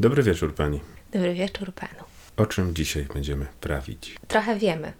[0.00, 0.80] Dobry wieczór pani.
[1.12, 2.04] Dobry wieczór panu.
[2.36, 4.16] O czym dzisiaj będziemy prawić?
[4.28, 4.92] Trochę wiemy,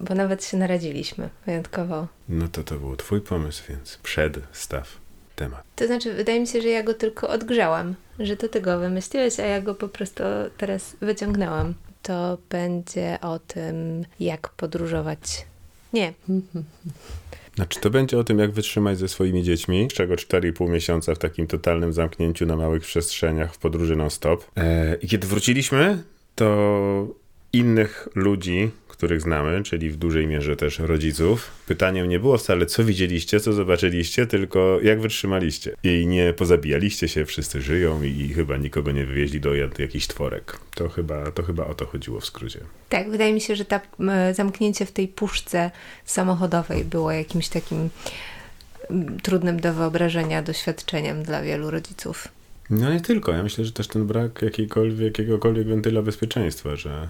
[0.00, 2.06] bo nawet się naradziliśmy wyjątkowo.
[2.28, 4.98] No to to był twój pomysł, więc przedstaw
[5.36, 5.64] temat.
[5.76, 9.40] To znaczy, wydaje mi się, że ja go tylko odgrzałam, że to ty go wymyśliłeś,
[9.40, 10.22] a ja go po prostu
[10.56, 11.74] teraz wyciągnęłam.
[12.02, 15.46] To będzie o tym, jak podróżować.
[15.92, 16.12] Nie.
[17.54, 21.18] Znaczy, to będzie o tym, jak wytrzymać ze swoimi dziećmi, z czego 4,5 miesiąca w
[21.18, 24.44] takim totalnym zamknięciu na małych przestrzeniach w podróży non-stop.
[24.56, 26.02] E, I kiedy wróciliśmy,
[26.34, 27.19] to
[27.52, 32.84] innych ludzi, których znamy, czyli w dużej mierze też rodziców, pytaniem nie było wcale, co
[32.84, 35.76] widzieliście, co zobaczyliście, tylko jak wytrzymaliście.
[35.82, 40.58] I nie pozabijaliście się, wszyscy żyją i chyba nikogo nie wywieźli do jakichś tworek.
[40.74, 42.60] To chyba, to chyba o to chodziło w skrócie.
[42.88, 43.80] Tak, wydaje mi się, że ta,
[44.32, 45.70] zamknięcie w tej puszce
[46.04, 47.90] samochodowej było jakimś takim
[49.22, 52.28] trudnym do wyobrażenia doświadczeniem dla wielu rodziców.
[52.70, 53.32] No nie tylko.
[53.32, 57.08] Ja myślę, że też ten brak jakiejkolwiek, jakiegokolwiek wentyla bezpieczeństwa, że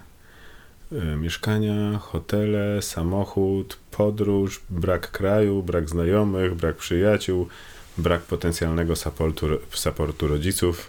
[1.16, 7.48] mieszkania, hotele, samochód, podróż, brak kraju, brak znajomych, brak przyjaciół,
[7.98, 10.88] brak potencjalnego supportu, supportu rodziców.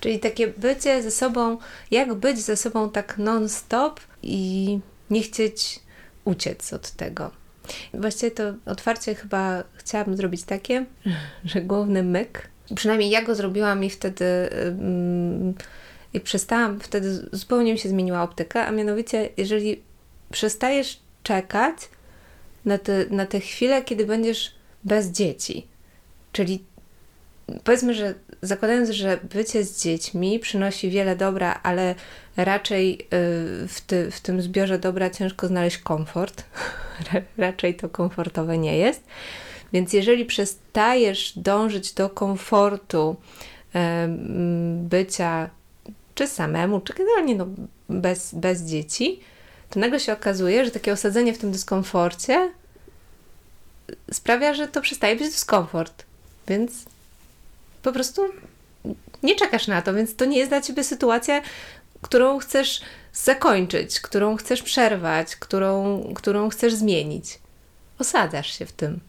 [0.00, 1.58] Czyli takie bycie ze sobą,
[1.90, 4.78] jak być ze sobą tak non-stop i
[5.10, 5.80] nie chcieć
[6.24, 7.30] uciec od tego.
[7.94, 10.84] Właściwie to otwarcie chyba chciałabym zrobić takie,
[11.44, 14.24] że główny myk Przynajmniej ja go zrobiłam i wtedy
[16.14, 19.82] i przestałam, wtedy zupełnie mi się zmieniła optyka, a mianowicie jeżeli
[20.30, 21.76] przestajesz czekać
[22.64, 24.54] na te, na te chwile, kiedy będziesz
[24.84, 25.66] bez dzieci,
[26.32, 26.64] czyli
[27.64, 31.94] powiedzmy, że zakładając, że bycie z dziećmi przynosi wiele dobra, ale
[32.36, 32.98] raczej y,
[33.68, 36.44] w, ty, w tym zbiorze dobra ciężko znaleźć komfort,
[37.36, 39.04] raczej to komfortowe nie jest,
[39.72, 43.16] więc jeżeli przestajesz dążyć do komfortu
[44.76, 45.50] bycia
[46.14, 47.46] czy samemu, czy generalnie no,
[47.88, 49.20] bez, bez dzieci,
[49.70, 52.52] to nagle się okazuje, że takie osadzenie w tym dyskomforcie
[54.12, 56.04] sprawia, że to przestaje być dyskomfort.
[56.48, 56.72] Więc
[57.82, 58.22] po prostu
[59.22, 61.42] nie czekasz na to, więc to nie jest dla ciebie sytuacja,
[62.02, 62.80] którą chcesz
[63.12, 67.38] zakończyć, którą chcesz przerwać, którą, którą chcesz zmienić.
[67.98, 69.00] Osadzasz się w tym.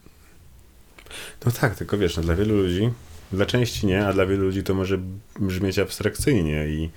[1.46, 2.90] No tak, tylko wiesz, no dla wielu ludzi,
[3.32, 4.98] dla części nie, a dla wielu ludzi to może
[5.40, 6.90] brzmieć abstrakcyjnie i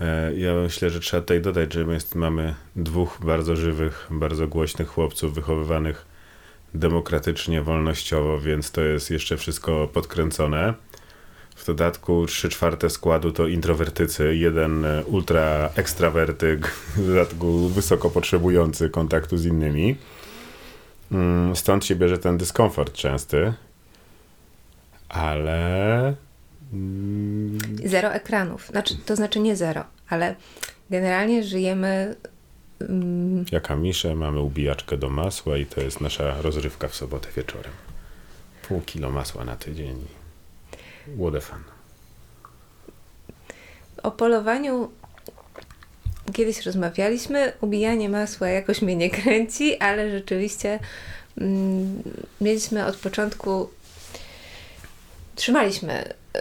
[0.00, 4.88] e, ja myślę, że trzeba tutaj dodać, że my mamy dwóch bardzo żywych, bardzo głośnych
[4.88, 6.06] chłopców wychowywanych
[6.74, 10.74] demokratycznie, wolnościowo, więc to jest jeszcze wszystko podkręcone.
[11.56, 18.90] W dodatku 3 czwarte składu to introwertycy, jeden e, ultra ekstrawertyk, w dodatku wysoko potrzebujący
[18.90, 19.96] kontaktu z innymi.
[21.12, 23.52] Mm, stąd się bierze ten dyskomfort częsty,
[25.08, 26.14] ale.
[26.72, 28.66] Mm, zero ekranów.
[28.66, 30.34] Znaczy, to znaczy nie zero, ale
[30.90, 32.16] generalnie żyjemy.
[32.80, 33.44] Um...
[33.52, 37.72] Jaka misze, mamy ubijaczkę do masła i to jest nasza rozrywka w sobotę wieczorem.
[38.68, 40.06] Pół kilo masła na tydzień.
[41.18, 41.62] What a fun.
[44.02, 44.90] O polowaniu
[46.32, 50.78] kiedyś rozmawialiśmy, ubijanie masła jakoś mnie nie kręci, ale rzeczywiście
[51.38, 52.02] mm,
[52.40, 53.70] mieliśmy od początku,
[55.38, 56.40] trzymaliśmy y,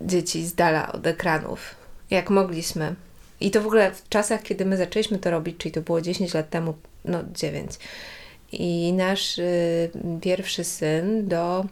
[0.00, 1.74] dzieci z dala od ekranów,
[2.10, 2.94] jak mogliśmy.
[3.40, 6.34] I to w ogóle w czasach, kiedy my zaczęliśmy to robić, czyli to było 10
[6.34, 6.74] lat temu,
[7.04, 7.70] no 9.
[8.52, 11.64] I nasz y, pierwszy syn do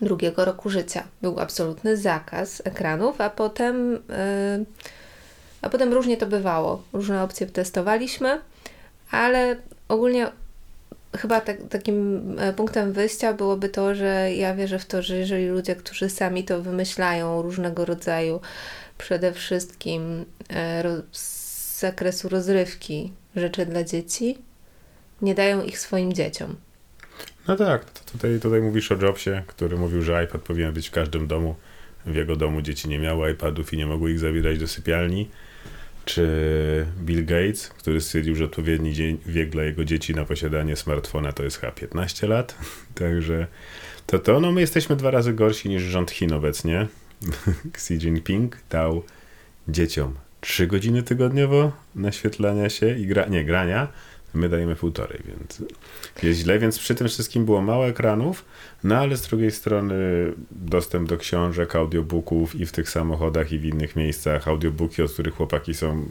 [0.00, 3.94] drugiego roku życia był absolutny zakaz ekranów, a potem.
[3.94, 4.00] Y,
[5.62, 6.82] a potem różnie to bywało.
[6.92, 8.40] Różne opcje testowaliśmy,
[9.10, 9.56] ale
[9.88, 10.30] ogólnie
[11.16, 15.46] chyba tak, takim e, punktem wyjścia byłoby to, że ja wierzę w to, że jeżeli
[15.46, 18.40] ludzie, którzy sami to wymyślają, różnego rodzaju,
[18.98, 24.38] przede wszystkim e, z zakresu rozrywki, rzeczy dla dzieci,
[25.22, 26.56] nie dają ich swoim dzieciom.
[27.48, 31.26] No tak, tutaj, tutaj mówisz o Jobsie, który mówił, że iPad powinien być w każdym
[31.26, 31.54] domu.
[32.06, 35.28] W jego domu dzieci nie miały iPadów i nie mogły ich zabierać do sypialni
[36.04, 41.42] czy Bill Gates, który stwierdził, że odpowiedni wiek dla jego dzieci na posiadanie smartfona to
[41.42, 42.58] jest chyba 15 lat.
[42.94, 43.46] Także
[44.06, 46.86] to to, no my jesteśmy dwa razy gorsi niż rząd Chin obecnie.
[47.74, 49.02] Xi Jinping dał
[49.68, 53.88] dzieciom 3 godziny tygodniowo naświetlania się i gra, nie, grania,
[54.34, 55.62] My dajemy półtorej, więc
[56.22, 58.44] jest źle, więc przy tym wszystkim było mało ekranów,
[58.84, 59.94] no ale z drugiej strony
[60.50, 65.34] dostęp do książek, audiobooków i w tych samochodach i w innych miejscach, audiobooki, od których
[65.34, 66.08] chłopaki są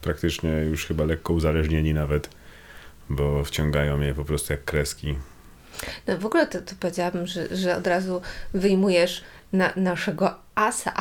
[0.00, 2.30] praktycznie już chyba lekko uzależnieni nawet,
[3.10, 5.14] bo wciągają je po prostu jak kreski.
[6.06, 8.20] No w ogóle to, to powiedziałabym, że, że od razu
[8.54, 10.94] wyjmujesz na, naszego asa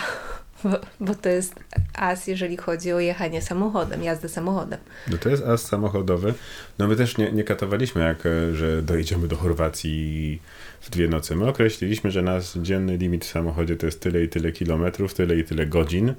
[0.63, 1.55] bo, bo to jest
[1.93, 4.79] as, jeżeli chodzi o jechanie samochodem, jazdę samochodem.
[5.07, 6.33] No to jest as samochodowy.
[6.79, 10.39] No my też nie, nie katowaliśmy, jak, e, że dojedziemy do Chorwacji
[10.81, 11.35] w dwie noce.
[11.35, 15.37] My określiliśmy, że nasz dzienny limit w samochodzie to jest tyle i tyle kilometrów, tyle
[15.37, 16.13] i tyle godzin.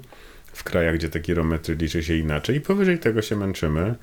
[0.53, 3.95] W krajach, gdzie te kilometry liczy się inaczej i powyżej tego się męczymy.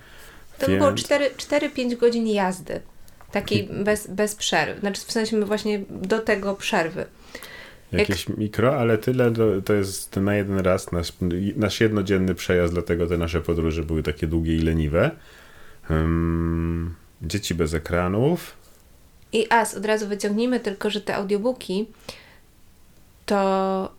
[0.58, 2.80] To by było 4-5 godzin jazdy.
[3.32, 4.80] Takiej bez, bez przerwy.
[4.80, 7.06] Znaczy w sensie my właśnie do tego przerwy.
[7.92, 8.38] Jakieś Jak...
[8.38, 9.32] mikro, ale tyle
[9.64, 11.12] to, jest na jeden raz nasz,
[11.56, 15.10] nasz jednodzienny przejazd, dlatego te nasze podróże były takie długie i leniwe.
[15.90, 18.56] Um, dzieci bez ekranów.
[19.32, 21.86] I as, od razu wyciągnijmy tylko, że te audiobooki
[23.26, 23.92] to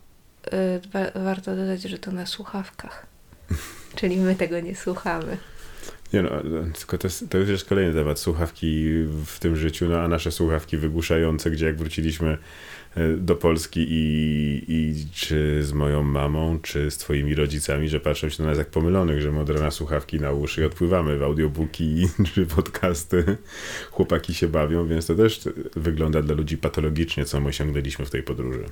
[0.52, 3.06] yy, warto dodać, że to na słuchawkach.
[3.96, 5.36] Czyli my tego nie słuchamy.
[6.12, 6.30] Nie no,
[6.78, 8.18] tylko to, jest, to już jest kolejny temat.
[8.18, 8.84] Słuchawki
[9.26, 12.38] w tym życiu, no a nasze słuchawki wygłuszające, gdzie jak wróciliśmy
[13.16, 18.42] do Polski i, i czy z moją mamą, czy z twoimi rodzicami, że patrzą się
[18.42, 22.46] na nas jak pomylonych, że modra na słuchawki na uszy i odpływamy w audiobooki czy
[22.46, 23.36] podcasty.
[23.90, 25.40] Chłopaki się bawią, więc to też
[25.76, 28.64] wygląda dla ludzi patologicznie, co my osiągnęliśmy w tej podróży.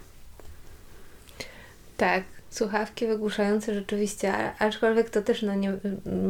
[1.96, 5.73] Tak, słuchawki wygłuszające rzeczywiście, aczkolwiek to też, no nie,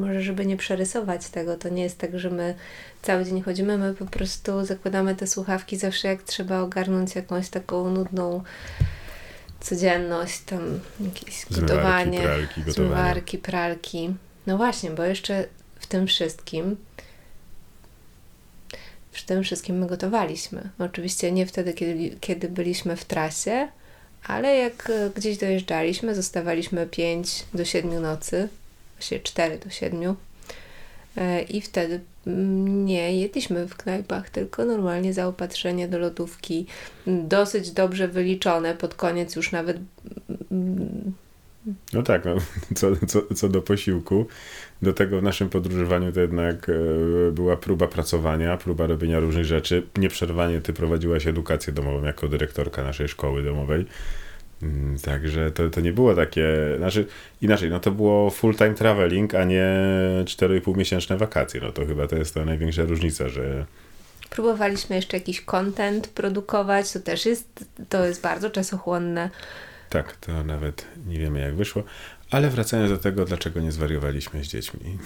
[0.00, 2.54] może żeby nie przerysować tego, to nie jest tak, że my
[3.02, 7.90] cały dzień chodzimy, my po prostu zakładamy te słuchawki zawsze jak trzeba ogarnąć jakąś taką
[7.90, 8.42] nudną
[9.60, 12.72] codzienność, tam jakieś zmywarki, gotowanie, pralki, gotowanie.
[12.72, 14.14] zmywarki, pralki.
[14.46, 15.44] No właśnie, bo jeszcze
[15.80, 16.76] w tym wszystkim
[19.12, 20.70] w tym wszystkim my gotowaliśmy.
[20.78, 23.68] Oczywiście nie wtedy, kiedy, kiedy byliśmy w trasie,
[24.26, 28.48] ale jak e, gdzieś dojeżdżaliśmy, zostawaliśmy 5 do 7 nocy,
[28.96, 30.16] właściwie 4 do 7
[31.16, 32.00] e, i wtedy
[32.66, 36.66] nie jedliśmy w knajpach, tylko normalnie zaopatrzenie do lodówki,
[37.06, 39.76] dosyć dobrze wyliczone, pod koniec już nawet
[40.50, 41.12] mm,
[41.92, 42.36] no tak, no,
[42.76, 44.26] co, co, co do posiłku,
[44.82, 46.72] do tego w naszym podróżowaniu to jednak e,
[47.32, 49.82] była próba pracowania, próba robienia różnych rzeczy.
[49.98, 53.86] Nieprzerwanie ty prowadziłaś edukację domową jako dyrektorka naszej szkoły domowej.
[54.62, 56.46] Mm, także to, to nie było takie,
[56.76, 57.06] znaczy
[57.42, 59.66] inaczej, no to było full-time traveling, a nie
[60.24, 61.60] 4,5 miesięczne wakacje.
[61.60, 63.66] No to chyba to jest ta największa różnica, że
[64.30, 69.30] Próbowaliśmy jeszcze jakiś content produkować, to też jest, to jest bardzo czasochłonne.
[69.90, 71.82] Tak, to nawet nie wiemy jak wyszło.
[72.30, 74.98] Ale wracając do tego, dlaczego nie zwariowaliśmy z dziećmi.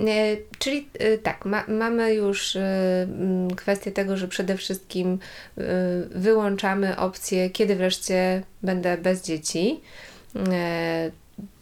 [0.00, 3.06] E, czyli e, tak, ma, mamy już e,
[3.56, 5.18] kwestię tego, że przede wszystkim
[6.10, 9.80] wyłączamy opcję, kiedy wreszcie będę bez dzieci.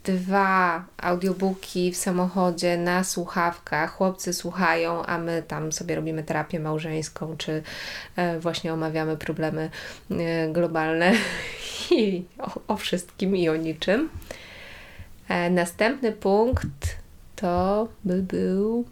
[0.07, 3.93] Dwa audiobooki w samochodzie na słuchawkach.
[3.93, 7.63] Chłopcy słuchają, a my tam sobie robimy terapię małżeńską, czy
[8.41, 9.71] właśnie omawiamy problemy
[10.53, 11.13] globalne
[11.91, 14.09] i o, o wszystkim i o niczym.
[15.51, 16.97] Następny punkt
[17.37, 18.85] to by był.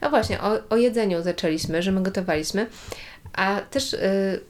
[0.00, 2.66] A właśnie, o, o jedzeniu zaczęliśmy, że my gotowaliśmy.
[3.32, 4.40] A też yy,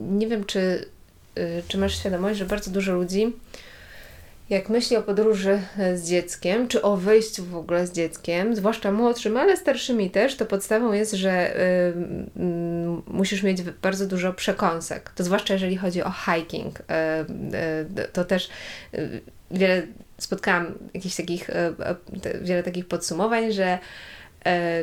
[0.00, 0.88] nie wiem, czy,
[1.68, 3.32] czy masz świadomość, że bardzo dużo ludzi,
[4.50, 5.60] jak myśli o podróży
[5.94, 10.46] z dzieckiem, czy o wyjściu w ogóle z dzieckiem, zwłaszcza młodszym, ale starszymi też, to
[10.46, 12.42] podstawą jest, że y, y,
[13.06, 15.12] musisz mieć bardzo dużo przekąsek.
[15.16, 16.80] To zwłaszcza jeżeli chodzi o hiking.
[16.80, 16.84] Y,
[18.02, 18.48] y to też
[18.94, 19.82] y, wiele
[20.18, 21.96] spotkałam jakichś takich, e, e,
[22.40, 23.78] wiele takich podsumowań, że e,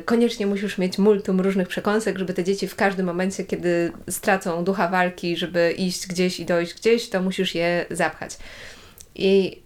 [0.06, 4.88] koniecznie musisz mieć multum różnych przekąsek, żeby te dzieci w każdym momencie, kiedy stracą ducha
[4.88, 8.38] walki, żeby iść gdzieś i dojść gdzieś, to musisz je zapchać.
[9.16, 9.62] I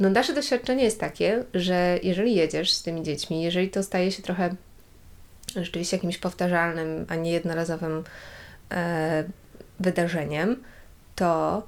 [0.00, 4.22] no, nasze doświadczenie jest takie, że jeżeli jedziesz z tymi dziećmi, jeżeli to staje się
[4.22, 4.54] trochę
[5.56, 8.04] rzeczywiście jakimś powtarzalnym, a nie jednorazowym
[9.80, 10.62] wydarzeniem,
[11.16, 11.62] to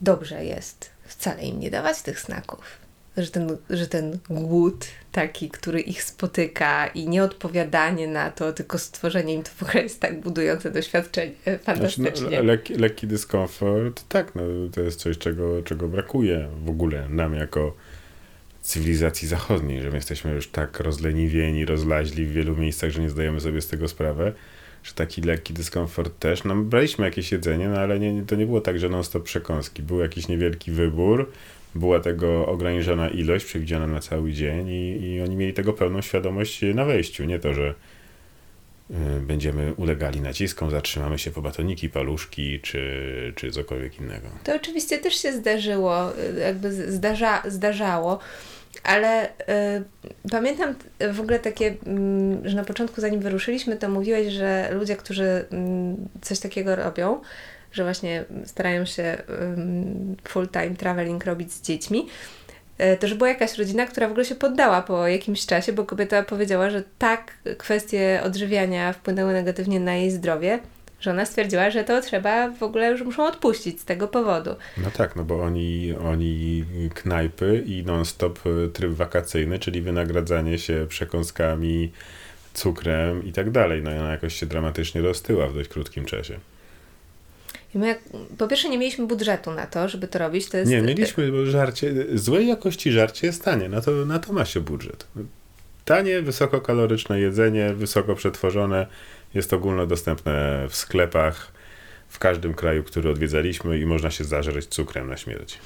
[0.00, 2.87] dobrze jest wcale im nie dawać tych snaków.
[3.18, 9.34] Że ten, że ten głód taki, który ich spotyka i nieodpowiadanie na to, tylko stworzenie
[9.34, 11.32] im to w ogóle jest tak budujące doświadczenie
[11.62, 12.10] fantastycznie.
[12.10, 14.42] Znaczy, no, lekki, lekki dyskomfort, tak, no,
[14.74, 17.74] to jest coś, czego, czego brakuje w ogóle nam jako
[18.62, 23.40] cywilizacji zachodniej, że my jesteśmy już tak rozleniwieni, rozlaźli w wielu miejscach, że nie zdajemy
[23.40, 24.32] sobie z tego sprawy
[24.82, 26.44] że taki lekki dyskomfort też.
[26.44, 29.82] No, braliśmy jakieś jedzenie, no ale nie, to nie było tak, że non-stop przekąski.
[29.82, 31.30] Był jakiś niewielki wybór,
[31.78, 36.60] była tego ograniczona ilość przewidziana na cały dzień i, i oni mieli tego pełną świadomość
[36.74, 37.24] na wejściu.
[37.24, 37.74] Nie to, że
[38.90, 44.28] y, będziemy ulegali naciskom, zatrzymamy się po batoniki, paluszki czy, czy cokolwiek innego.
[44.44, 48.18] To oczywiście też się zdarzyło, y, jakby zdarza, zdarzało.
[48.84, 49.30] Ale y,
[50.30, 50.74] pamiętam
[51.12, 51.76] w ogóle takie, y,
[52.44, 55.44] że na początku, zanim wyruszyliśmy, to mówiłeś, że ludzie, którzy y,
[56.22, 57.20] coś takiego robią,
[57.72, 59.22] że właśnie starają się
[60.24, 62.06] full-time traveling robić z dziećmi,
[62.78, 65.84] e, to że była jakaś rodzina, która w ogóle się poddała po jakimś czasie, bo
[65.84, 70.58] kobieta powiedziała, że tak kwestie odżywiania wpłynęły negatywnie na jej zdrowie,
[71.00, 74.50] że ona stwierdziła, że to trzeba w ogóle już muszą odpuścić z tego powodu.
[74.76, 80.86] No tak, no bo oni, oni knajpy i non-stop e, tryb wakacyjny, czyli wynagradzanie się
[80.88, 81.92] przekąskami,
[82.54, 83.82] cukrem i tak dalej.
[83.82, 86.38] No i ona jakoś się dramatycznie roztyła w dość krótkim czasie.
[87.78, 87.98] My jak,
[88.38, 90.48] po pierwsze nie mieliśmy budżetu na to, żeby to robić.
[90.48, 90.70] To jest...
[90.70, 94.60] Nie, mieliśmy, bo żarcie, złej jakości żarcie jest tanie, na to, na to ma się
[94.60, 95.06] budżet.
[95.84, 98.86] Tanie, wysokokaloryczne jedzenie, wysoko przetworzone,
[99.34, 101.52] jest ogólnodostępne w sklepach,
[102.08, 105.58] w każdym kraju, który odwiedzaliśmy i można się zażreć cukrem na śmierć.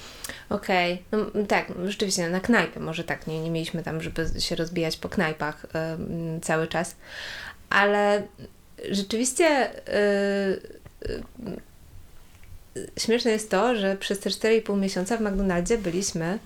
[0.49, 1.31] Okej, okay.
[1.35, 5.09] no, tak, rzeczywiście na knajpę, może tak, nie, nie mieliśmy tam, żeby się rozbijać po
[5.09, 6.97] knajpach y, cały czas,
[7.71, 8.23] ale
[8.90, 11.23] rzeczywiście y, y,
[12.99, 16.38] śmieszne jest to, że przez te 4,5 miesiąca w McDonaldzie byliśmy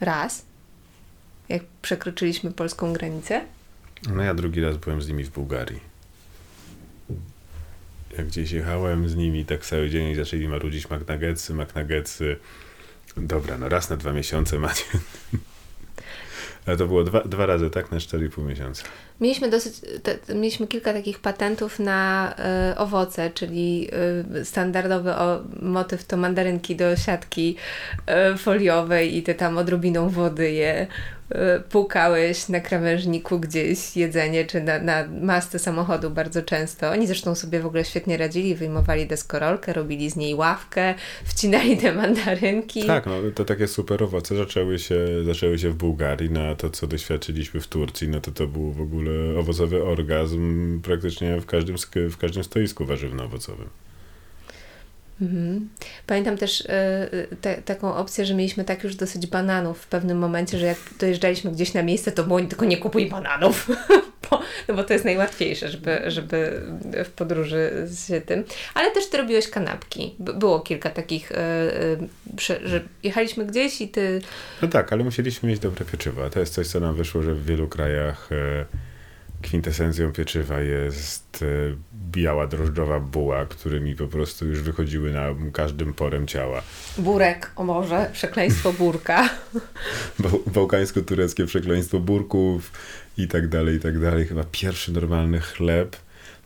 [0.00, 0.44] raz,
[1.48, 3.44] jak przekroczyliśmy polską granicę.
[4.08, 5.80] No ja drugi raz byłem z nimi w Bułgarii.
[8.18, 12.36] Jak gdzieś jechałem z nimi tak cały dzień i zaczęli marudzić McNuggetsy, McNuggetsy.
[13.16, 14.84] Dobra, no raz na dwa miesiące macie.
[16.66, 17.90] Ale to było dwa, dwa razy, tak?
[17.90, 18.84] Na 4,5 miesiąca.
[19.20, 22.34] Mieliśmy dosyć, te, mieliśmy kilka takich patentów na
[22.72, 23.88] y, owoce, czyli
[24.40, 27.56] y, standardowy o, motyw to mandarynki do siatki
[28.34, 30.86] y, foliowej i te tam odrobiną wody je
[31.30, 36.90] E, pukałeś na krawężniku gdzieś jedzenie, czy na, na masce samochodu bardzo często.
[36.90, 41.92] Oni zresztą sobie w ogóle świetnie radzili, wyjmowali deskorolkę, robili z niej ławkę, wcinali te
[41.92, 42.84] mandarynki.
[42.84, 46.86] Tak, no to takie super owoce zaczęły się, zaczęły się w Bułgarii, na to co
[46.86, 51.76] doświadczyliśmy w Turcji, no to to był w ogóle owocowy orgazm praktycznie w każdym,
[52.10, 53.85] w każdym stoisku warzywno-owocowym.
[55.20, 55.68] Mhm.
[56.06, 56.66] Pamiętam też y,
[57.40, 61.52] te, taką opcję, że mieliśmy tak już dosyć bananów w pewnym momencie, że jak dojeżdżaliśmy
[61.52, 63.68] gdzieś na miejsce, to było tylko nie kupuj bananów,
[64.30, 66.62] bo, no bo to jest najłatwiejsze, żeby, żeby
[67.04, 68.44] w podróży się tym.
[68.74, 70.14] Ale też ty robiłeś kanapki.
[70.18, 71.34] Było kilka takich, y,
[72.64, 74.20] że jechaliśmy gdzieś i ty...
[74.62, 76.24] No tak, ale musieliśmy mieć dobre pieczywo.
[76.24, 78.30] A to jest coś, co nam wyszło, że w wielu krajach
[79.46, 81.76] kwintesencją pieczywa jest e,
[82.10, 86.62] biała drożdżowa buła, którymi po prostu już wychodziły na każdym porem ciała.
[86.98, 89.28] Burek, o może, przekleństwo burka.
[90.54, 92.72] Bałkańsko-tureckie przekleństwo burków
[93.18, 94.26] i tak dalej, i tak dalej.
[94.26, 95.96] Chyba pierwszy normalny chleb.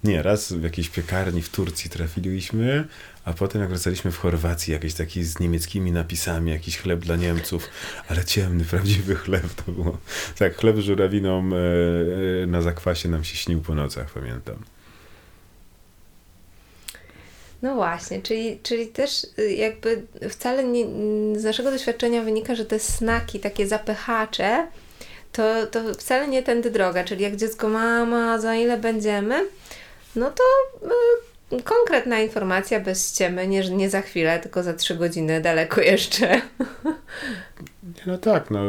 [0.05, 2.85] Nie, raz w jakiejś piekarni w Turcji trafiliśmy,
[3.25, 7.69] a potem jak wracaliśmy w Chorwacji, jakiś taki z niemieckimi napisami, jakiś chleb dla Niemców,
[8.09, 9.99] ale ciemny, prawdziwy chleb to było.
[10.39, 14.57] Tak, chleb z żurawiną e, e, na zakwasie nam się śnił po nocach, pamiętam.
[17.63, 20.85] No właśnie, czyli, czyli też y, jakby wcale nie,
[21.41, 24.67] z naszego doświadczenia wynika, że te snaki, takie zapychacze,
[25.33, 29.45] to, to wcale nie tędy droga, czyli jak dziecko, mama, za ile będziemy,
[30.17, 30.43] no to
[31.59, 36.43] y, konkretna informacja bez ściemy, nie, nie za chwilę, tylko za trzy godziny, daleko jeszcze.
[38.07, 38.61] No tak, no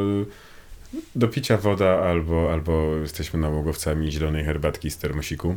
[1.15, 5.55] do picia woda albo, albo jesteśmy nałogowcami zielonej herbatki z termosiku.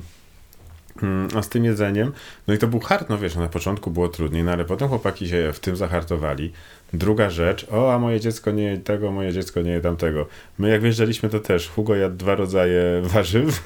[1.03, 2.12] Mm, a z tym jedzeniem,
[2.47, 5.29] no i to był hard, no wiesz, na początku było trudniej, no ale potem chłopaki
[5.29, 6.53] się w tym zahartowali.
[6.93, 10.26] Druga rzecz, o, a moje dziecko nie tego, moje dziecko nie tamtego.
[10.59, 13.62] My jak wjeżdżaliśmy, to też Hugo jadł dwa rodzaje warzyw,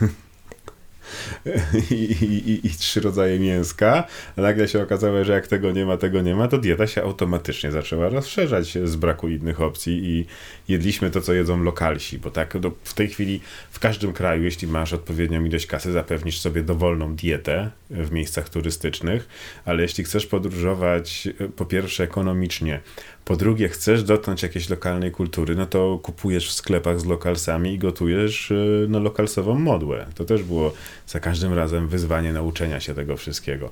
[1.91, 4.05] i, i, i, trzy rodzaje mięska,
[4.37, 7.03] a nagle się okazało, że jak tego nie ma, tego nie ma, to dieta się
[7.03, 10.27] automatycznie zaczęła rozszerzać z braku innych opcji i
[10.69, 14.69] jedliśmy to, co jedzą lokalsi, bo tak do, w tej chwili w każdym kraju, jeśli
[14.69, 19.29] masz odpowiednią ilość kasy, zapewnisz sobie dowolną dietę w miejscach turystycznych,
[19.65, 22.81] ale jeśli chcesz podróżować po pierwsze ekonomicznie,
[23.29, 27.79] po drugie, chcesz dotknąć jakiejś lokalnej kultury, no to kupujesz w sklepach z lokalsami i
[27.79, 30.07] gotujesz y, no, lokalsową modłę.
[30.15, 30.73] To też było
[31.07, 33.71] za każdym razem wyzwanie nauczenia się tego wszystkiego.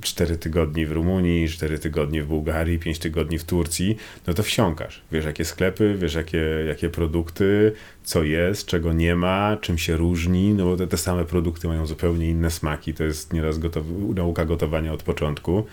[0.00, 3.96] Cztery tygodni w Rumunii, cztery tygodnie w Bułgarii, pięć tygodni w Turcji,
[4.26, 5.02] no to wsiąkasz.
[5.12, 7.72] Wiesz, jakie sklepy, wiesz, jakie, jakie produkty,
[8.04, 11.86] co jest, czego nie ma, czym się różni, no bo te, te same produkty mają
[11.86, 12.94] zupełnie inne smaki.
[12.94, 15.64] To jest nieraz gotow- nauka gotowania od początku.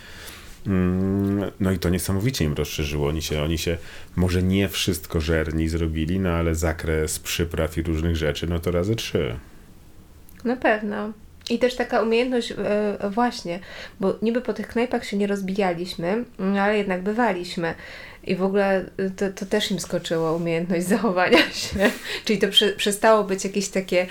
[0.68, 3.08] Mm, no i to niesamowicie im rozszerzyło.
[3.08, 3.78] Oni się, oni się
[4.16, 8.96] może nie wszystko żerni zrobili, no ale zakres przypraw i różnych rzeczy, no to razy
[8.96, 9.36] trzy.
[10.44, 11.14] Na pewno.
[11.50, 13.60] I też taka umiejętność, e, właśnie,
[14.00, 16.26] bo niby po tych knajpach się nie rozbijaliśmy,
[16.60, 17.74] ale jednak bywaliśmy.
[18.24, 18.86] I w ogóle
[19.18, 21.92] to, to też im skoczyło umiejętność zachowania się.
[22.26, 22.48] Czyli to
[22.78, 24.08] przestało być jakieś takie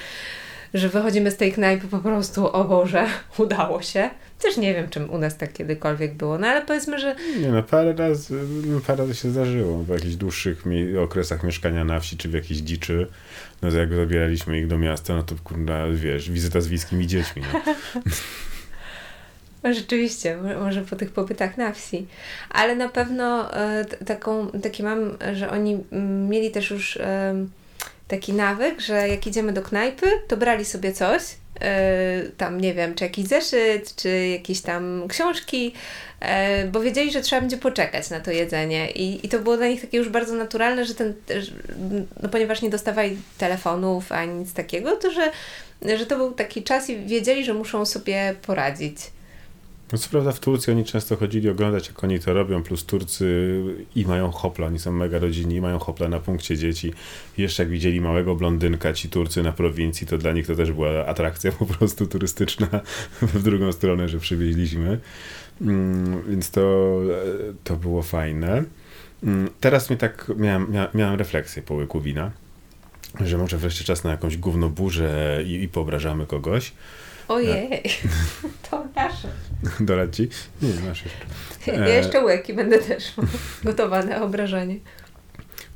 [0.74, 3.06] że wychodzimy z tej knajpy po prostu, o Boże,
[3.38, 4.10] udało się.
[4.38, 7.16] Też nie wiem, czym u nas tak kiedykolwiek było, no ale powiedzmy, że...
[7.40, 8.34] Nie no, parę razy,
[8.66, 10.64] no, parę razy się zdarzyło w jakichś dłuższych
[11.04, 13.06] okresach mieszkania na wsi, czy w jakiejś dziczy,
[13.62, 17.42] no to jak zabieraliśmy ich do miasta, no to kurna, wiesz, wizyta z wiejskimi dziećmi,
[17.52, 17.60] no.
[19.74, 22.06] Rzeczywiście, może po tych pobytach na wsi.
[22.50, 25.84] Ale na pewno e, taką, taki mam, że oni
[26.28, 26.98] mieli też już
[28.08, 31.22] taki nawyk, że jak idziemy do knajpy, to brali sobie coś,
[32.36, 35.72] tam nie wiem, czy jakiś zeszyt, czy jakieś tam książki,
[36.20, 38.90] e, bo wiedzieli, że trzeba będzie poczekać na to jedzenie.
[38.90, 41.14] I, I to było dla nich takie już bardzo naturalne, że ten,
[42.22, 45.30] no ponieważ nie dostawali telefonów ani nic takiego, to że,
[45.96, 48.96] że to był taki czas i wiedzieli, że muszą sobie poradzić.
[49.92, 53.62] No co prawda w Turcji oni często chodzili oglądać, jak oni to robią, plus Turcy
[53.96, 56.92] i mają hopla, oni są mega rodzinni i mają hopla na punkcie dzieci.
[57.38, 60.72] I jeszcze jak widzieli małego blondynka ci Turcy na prowincji, to dla nich to też
[60.72, 62.68] była atrakcja po prostu turystyczna
[63.22, 64.98] w drugą stronę, że przywieźliśmy.
[65.60, 67.00] Mm, więc to,
[67.64, 68.64] to było fajne.
[69.22, 72.30] Mm, teraz mi tak miałem, miałem refleksję po łyku wina,
[73.20, 76.72] że może wreszcie czas na jakąś gównoburzę i, i poobrażamy kogoś.
[77.28, 77.82] Ojej,
[78.70, 79.28] to nasze.
[79.80, 80.28] Dolać ci?
[80.62, 81.26] Nie, masz jeszcze.
[81.66, 83.12] Ja e, jeszcze łyki będę też
[83.64, 84.76] gotowa na obrażanie.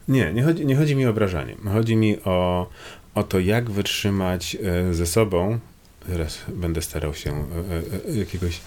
[0.09, 1.57] Nie, nie chodzi, nie chodzi mi o obrażanie.
[1.73, 2.69] Chodzi mi o,
[3.15, 5.59] o to, jak wytrzymać e, ze sobą.
[6.07, 7.47] Teraz będę starał się
[8.09, 8.61] e, jakiegoś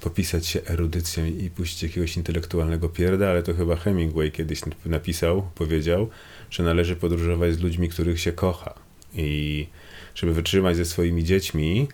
[0.00, 6.08] popisać się erudycją i puścić jakiegoś intelektualnego pierda, ale to chyba Hemingway kiedyś napisał, powiedział,
[6.50, 8.74] że należy podróżować z ludźmi, których się kocha.
[9.14, 9.66] I
[10.14, 11.88] żeby wytrzymać ze swoimi dziećmi,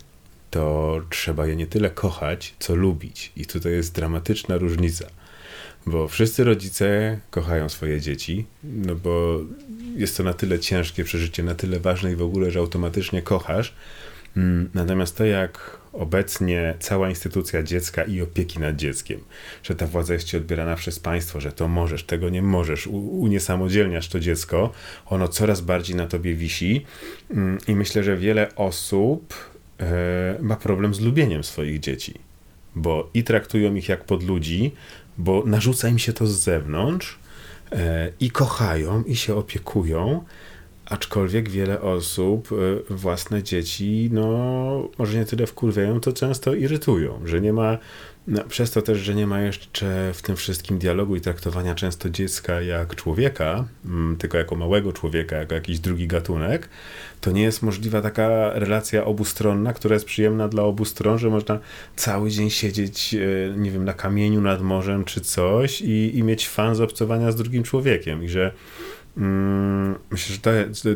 [0.50, 3.32] to trzeba je nie tyle kochać, co lubić.
[3.36, 5.06] I tutaj jest dramatyczna różnica.
[5.86, 9.40] Bo wszyscy rodzice kochają swoje dzieci, no bo
[9.96, 13.74] jest to na tyle ciężkie przeżycie, na tyle ważne i w ogóle, że automatycznie kochasz.
[14.36, 19.20] Mm, natomiast to, jak obecnie cała instytucja dziecka i opieki nad dzieckiem,
[19.62, 24.08] że ta władza jest ci odbierana przez państwo, że to możesz, tego nie możesz, uniesamodzielniasz
[24.08, 24.72] to dziecko,
[25.06, 26.86] ono coraz bardziej na tobie wisi.
[27.30, 29.34] Mm, I myślę, że wiele osób
[30.40, 32.14] ma problem z lubieniem swoich dzieci,
[32.76, 34.72] bo i traktują ich jak pod ludzi,
[35.18, 37.18] bo narzuca im się to z zewnątrz
[37.72, 40.24] e, i kochają, i się opiekują,
[40.86, 47.40] aczkolwiek wiele osób e, własne dzieci, no może nie tyle wkurwiają, to często irytują, że
[47.40, 47.78] nie ma
[48.28, 52.10] no, przez to też, że nie ma jeszcze w tym wszystkim dialogu i traktowania często
[52.10, 56.68] dziecka jak człowieka, mm, tylko jako małego człowieka, jako jakiś drugi gatunek,
[57.20, 61.58] to nie jest możliwa taka relacja obustronna, która jest przyjemna dla obu stron, że można
[61.96, 66.48] cały dzień siedzieć, e, nie wiem, na kamieniu nad morzem czy coś i, i mieć
[66.48, 68.52] fan z obcowania z drugim człowiekiem i że
[70.10, 70.50] myślę, że to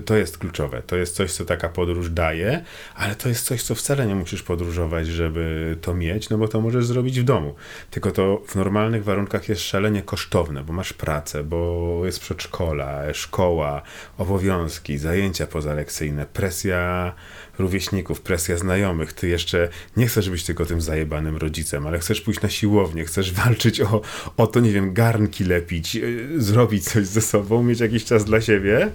[0.04, 0.83] to jest kluczowe.
[0.83, 4.42] To jest coś, co taka podróż daje, ale to jest coś, co wcale nie musisz
[4.42, 7.54] podróżować, żeby to mieć, no bo to możesz zrobić w domu.
[7.90, 13.83] Tylko to w normalnych warunkach jest szalenie kosztowne, bo masz pracę, bo jest przedszkola, szkoła,
[14.18, 17.12] obowiązki, zajęcia pozalekcyjne, presja
[17.61, 19.12] rówieśników, presja znajomych.
[19.12, 23.33] Ty jeszcze nie chcesz być tylko tym zajebanym rodzicem, ale chcesz pójść na siłownię, chcesz
[23.33, 24.01] walczyć o,
[24.37, 28.40] o to, nie wiem, garnki lepić, yy, zrobić coś ze sobą, mieć jakiś czas dla
[28.40, 28.90] siebie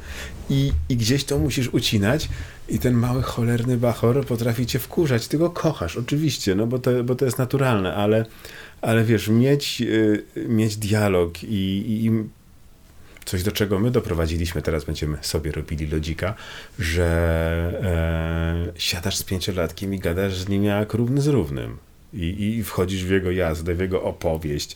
[0.49, 2.29] i, i gdzieś to musisz ucinać.
[2.69, 5.27] I ten mały cholerny bachor potrafi cię wkurzać.
[5.27, 8.25] Ty go kochasz, oczywiście, no bo to, bo to jest naturalne, ale,
[8.81, 12.11] ale wiesz, mieć, yy, mieć dialog i, i
[13.25, 16.35] coś, do czego my doprowadziliśmy, teraz będziemy sobie robili lodzika,
[16.79, 17.05] że
[18.75, 21.77] e, siadasz z pięciolatkiem i gadasz z nim jak równy z równym.
[22.13, 24.75] I, I wchodzisz w jego jazdę, w jego opowieść.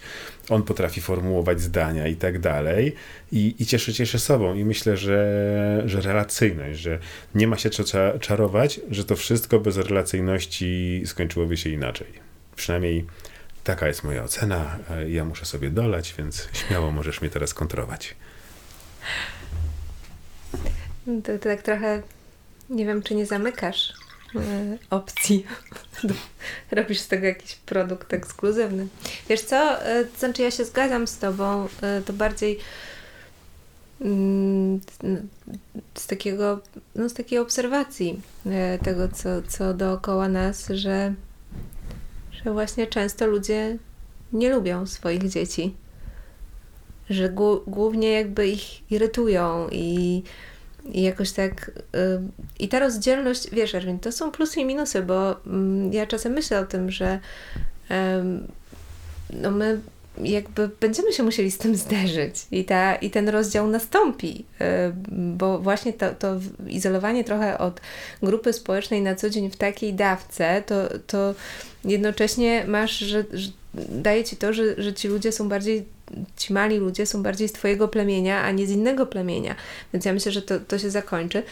[0.50, 2.96] On potrafi formułować zdania i tak dalej.
[3.32, 4.56] I, i cieszy się sobą.
[4.56, 7.00] I myślę, że, że relacyjność, że
[7.36, 7.84] nie ma się co
[8.20, 12.08] czarować, że to wszystko bez relacyjności skończyłoby się inaczej.
[12.56, 13.06] Przynajmniej
[13.64, 14.80] taka jest moja ocena.
[15.08, 18.16] Ja muszę sobie dolać, więc śmiało możesz mnie teraz kontrować.
[21.24, 22.02] To, to tak trochę
[22.70, 23.94] nie wiem, czy nie zamykasz
[24.36, 25.46] e, opcji.
[26.72, 28.88] Robisz z tego jakiś produkt ekskluzywny.
[29.30, 32.60] Wiesz co, e, to znaczy ja się zgadzam z Tobą, e, to bardziej
[34.02, 34.80] mm,
[35.96, 36.60] z takiego,
[36.96, 38.22] no z takiej obserwacji
[38.84, 41.14] tego, co, co dookoła nas, że,
[42.32, 43.78] że właśnie często ludzie
[44.34, 45.76] nie lubią swoich dzieci
[47.10, 47.30] że
[47.68, 50.24] głównie jakby ich irytują i,
[50.92, 51.72] i jakoś tak.
[52.60, 55.36] I ta rozdzielność, wiesz, Erwin, to są plusy i minusy, bo y,
[55.92, 57.20] ja czasem myślę o tym, że
[59.34, 59.80] no my
[60.24, 64.46] jakby będziemy się musieli z tym zderzyć i, ta, i ten rozdział nastąpi,
[65.12, 67.82] bo właśnie to, to izolowanie trochę od
[68.24, 70.76] grupy społecznej na co dzień w takiej dawce, to,
[71.08, 71.36] to
[71.86, 73.50] jednocześnie masz, że, że
[73.90, 75.86] daje ci to, że, że ci ludzie są bardziej
[76.38, 79.56] ci mali ludzie są bardziej z Twojego plemienia, a nie z innego plemienia.
[79.94, 81.44] Więc ja myślę, że to, to się zakończy.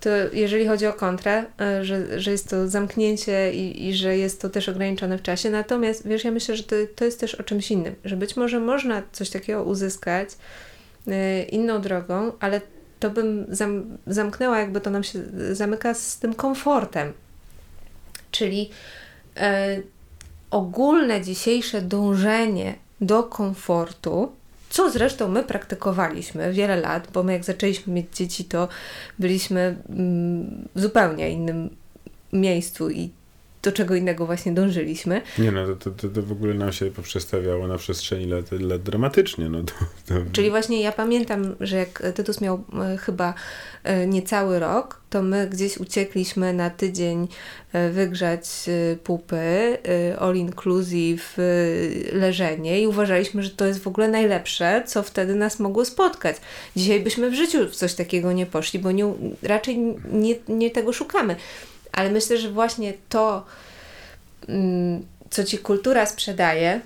[0.00, 4.40] To jeżeli chodzi o kontrę, e, że, że jest to zamknięcie i, i że jest
[4.40, 7.42] to też ograniczone w czasie, natomiast wiesz, ja myślę, że to, to jest też o
[7.42, 10.28] czymś innym, że być może można coś takiego uzyskać
[11.08, 12.60] y, inną drogą, ale
[13.00, 15.18] to bym zam, zamknęła, jakby to nam się
[15.52, 17.12] zamyka z tym komfortem.
[18.30, 18.70] Czyli
[19.36, 19.82] y,
[20.50, 24.32] ogólne dzisiejsze dążenie do komfortu,
[24.70, 28.68] co zresztą my praktykowaliśmy wiele lat, bo my jak zaczęliśmy mieć dzieci, to
[29.18, 31.76] byliśmy mm, w zupełnie innym
[32.32, 33.10] miejscu i
[33.62, 35.22] do czego innego właśnie dążyliśmy.
[35.38, 39.48] Nie no, to, to, to w ogóle nam się poprzestawiało na przestrzeni lat, lat dramatycznie.
[39.48, 39.72] No, to,
[40.06, 40.14] to...
[40.32, 43.34] Czyli właśnie ja pamiętam, że jak Tytus miał e, chyba
[43.84, 47.28] e, niecały rok, to my gdzieś uciekliśmy na tydzień
[47.72, 48.46] e, wygrzać
[49.04, 49.78] pupy,
[50.18, 51.36] all inclusive,
[52.12, 56.36] leżenie i uważaliśmy, że to jest w ogóle najlepsze, co wtedy nas mogło spotkać.
[56.76, 59.78] Dzisiaj byśmy w życiu w coś takiego nie poszli, bo nie, raczej
[60.12, 61.36] nie, nie tego szukamy.
[61.92, 63.44] Ale myślę, że właśnie to,
[64.48, 66.80] mm, co ci kultura sprzedaje,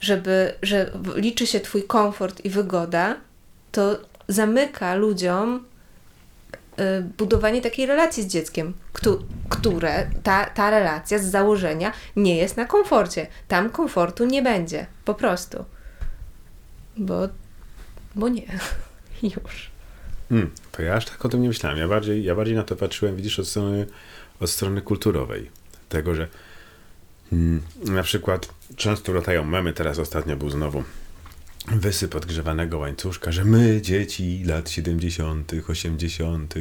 [0.00, 3.16] żeby, że liczy się Twój komfort i wygoda,
[3.72, 5.64] to zamyka ludziom
[6.80, 8.74] y, budowanie takiej relacji z dzieckiem,
[9.48, 13.26] które ta, ta relacja z założenia nie jest na komforcie.
[13.48, 15.64] Tam komfortu nie będzie, po prostu.
[16.96, 17.28] Bo,
[18.14, 18.46] bo nie.
[19.22, 19.75] Już.
[20.28, 21.78] Hmm, to ja aż tak o tym nie myślałem.
[21.78, 23.86] Ja bardziej, ja bardziej na to patrzyłem, widzisz, od strony,
[24.40, 25.50] od strony kulturowej.
[25.88, 26.28] Tego, że
[27.30, 30.84] hmm, na przykład często latają memy, teraz ostatnio był znowu
[31.66, 36.54] wysyp odgrzewanego łańcuszka, że my, dzieci lat 70., 80.,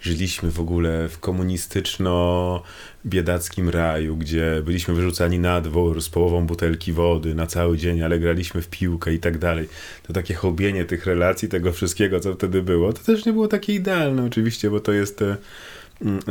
[0.00, 7.34] żyliśmy w ogóle w komunistyczno-biedackim raju, gdzie byliśmy wyrzucani na dwór z połową butelki wody
[7.34, 9.68] na cały dzień, ale graliśmy w piłkę i tak dalej.
[10.06, 13.74] To takie hołbienie tych relacji, tego wszystkiego, co wtedy było, to też nie było takie
[13.74, 15.36] idealne oczywiście, bo to jest Mm,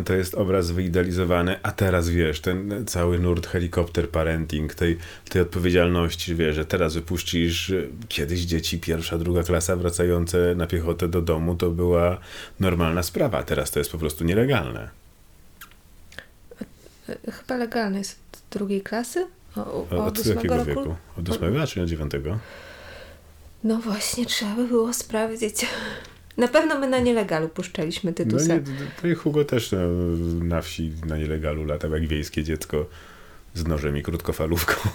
[0.06, 4.98] to jest obraz wyidealizowany, a teraz wiesz, ten cały nurt helikopter parenting, tej,
[5.30, 7.74] tej odpowiedzialności, wiesz, że teraz wypuścisz
[8.08, 12.18] kiedyś dzieci pierwsza, druga klasa wracające na piechotę do domu, to była
[12.60, 14.90] normalna sprawa, a teraz to jest po prostu nielegalne.
[17.32, 19.28] Chyba legalne jest od drugiej klasy?
[19.56, 20.68] O, od, od jakiego roku?
[20.68, 20.96] wieku?
[21.20, 22.40] Od ósmego, czy od dziewiątego?
[23.64, 25.66] No właśnie, trzeba by było sprawdzić.
[26.38, 28.48] Na pewno my na nielegalu puszczaliśmy Tytusa.
[28.48, 28.62] No nie,
[29.02, 29.80] to i Hugo też na,
[30.43, 32.86] na wsi na nielegalu latał jak wiejskie dziecko
[33.54, 34.74] z nożem i krótkofalówką.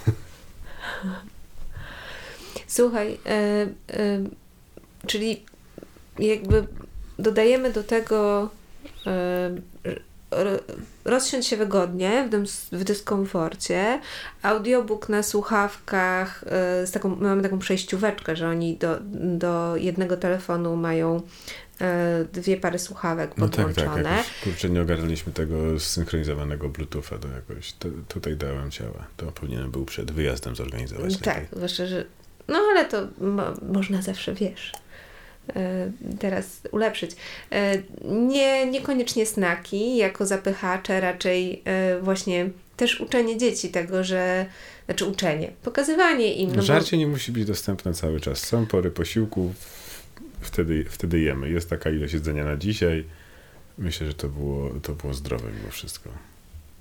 [2.66, 4.24] Słuchaj, e, e,
[5.06, 5.42] czyli
[6.18, 6.66] jakby
[7.18, 8.50] dodajemy do tego
[9.06, 9.50] e,
[11.04, 14.00] rozsiądź się wygodnie w, w dyskomforcie.
[14.42, 16.44] Audiobook na słuchawkach,
[16.82, 18.98] y, z taką, mamy taką przejścióweczkę, że oni do,
[19.38, 21.84] do jednego telefonu mają y,
[22.32, 23.86] dwie pary słuchawek podłączone.
[23.86, 24.16] No tak, tak.
[24.16, 29.06] Jakoś, kurczę, nie ogarnęliśmy tego zsynchronizowanego Bluetootha, to jakoś to, tutaj dałem ciała.
[29.16, 31.16] To powinienem był przed wyjazdem zorganizować.
[31.16, 32.04] Tak, zwłaszcza, że
[32.48, 34.72] no ale to mo można zawsze, wiesz,
[36.18, 37.10] teraz ulepszyć.
[37.50, 44.46] E, nie, niekoniecznie snaki jako zapychacze, raczej e, właśnie też uczenie dzieci tego, że
[44.86, 46.56] znaczy uczenie, pokazywanie im.
[46.56, 47.00] No Żarcie bo...
[47.00, 48.38] nie musi być dostępne cały czas.
[48.38, 49.54] Są pory posiłku,
[50.40, 51.50] wtedy, wtedy jemy.
[51.50, 53.04] Jest taka ilość jedzenia na dzisiaj.
[53.78, 56.10] Myślę, że to było, to było zdrowe mimo wszystko.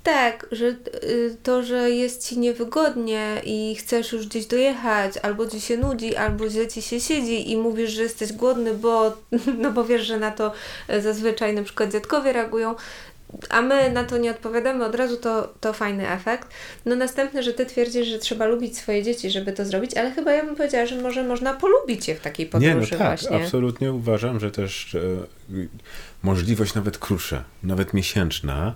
[0.08, 0.66] Tak, że
[1.04, 6.16] y, to, że jest ci niewygodnie i chcesz już gdzieś dojechać, albo ci się nudzi,
[6.16, 9.18] albo źle ci się siedzi i mówisz, że jesteś głodny, bo,
[9.62, 10.52] no bo wiesz, że na to
[10.88, 12.76] e, zazwyczaj na przykład dziadkowie reagują,
[13.50, 16.48] a my na to nie odpowiadamy od razu, to, to fajny efekt.
[16.86, 20.32] No następne, że ty twierdzisz, że trzeba lubić swoje dzieci, żeby to zrobić, ale chyba
[20.32, 23.38] ja bym powiedziała, że może można polubić je w takiej podróży nie, no tak, właśnie.
[23.44, 25.00] absolutnie uważam, że też e,
[26.24, 28.76] możliwość nawet krótsza, nawet miesięczna,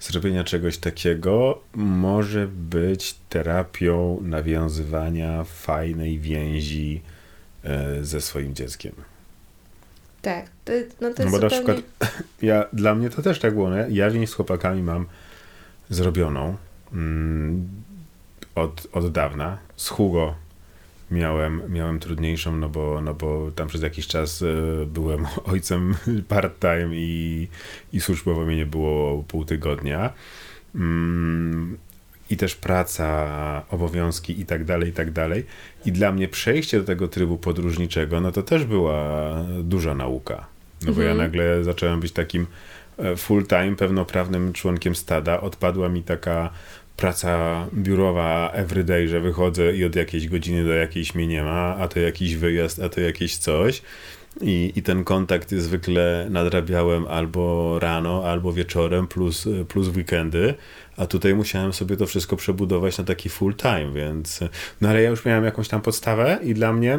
[0.00, 7.00] zrobienia czegoś takiego może być terapią nawiązywania fajnej więzi
[7.64, 8.92] e, ze swoim dzieckiem.
[10.22, 11.42] Tak, to, no to no bo zupełnie...
[11.42, 11.82] na przykład
[12.42, 13.86] ja, dla mnie to też tak było, nie?
[13.90, 15.06] ja więź z chłopakami mam
[15.90, 16.56] zrobioną
[16.92, 17.68] mm,
[18.54, 19.58] od, od dawna.
[19.76, 20.34] Z Hugo
[21.10, 24.46] miałem, miałem trudniejszą, no bo, no bo tam przez jakiś czas e,
[24.86, 25.94] byłem ojcem
[26.28, 27.48] part-time i,
[27.92, 30.12] i służbowo mnie nie było pół tygodnia.
[30.74, 31.78] Mm,
[32.30, 35.44] i też praca, obowiązki i tak dalej, i tak dalej.
[35.84, 40.46] I dla mnie przejście do tego trybu podróżniczego, no to też była duża nauka.
[40.86, 41.18] No bo ja Mhm.
[41.18, 42.46] nagle zacząłem być takim
[42.98, 45.40] e, full-time, pełnoprawnym członkiem stada.
[45.40, 46.50] Odpadła mi taka
[47.00, 51.88] praca biurowa everyday, że wychodzę i od jakiejś godziny do jakiejś mnie nie ma, a
[51.88, 53.82] to jakiś wyjazd, a to jakieś coś.
[54.40, 60.54] I, I ten kontakt zwykle nadrabiałem albo rano, albo wieczorem, plus, plus weekendy,
[60.96, 64.40] a tutaj musiałem sobie to wszystko przebudować na taki full time, więc.
[64.80, 66.98] No ale ja już miałem jakąś tam podstawę i dla mnie,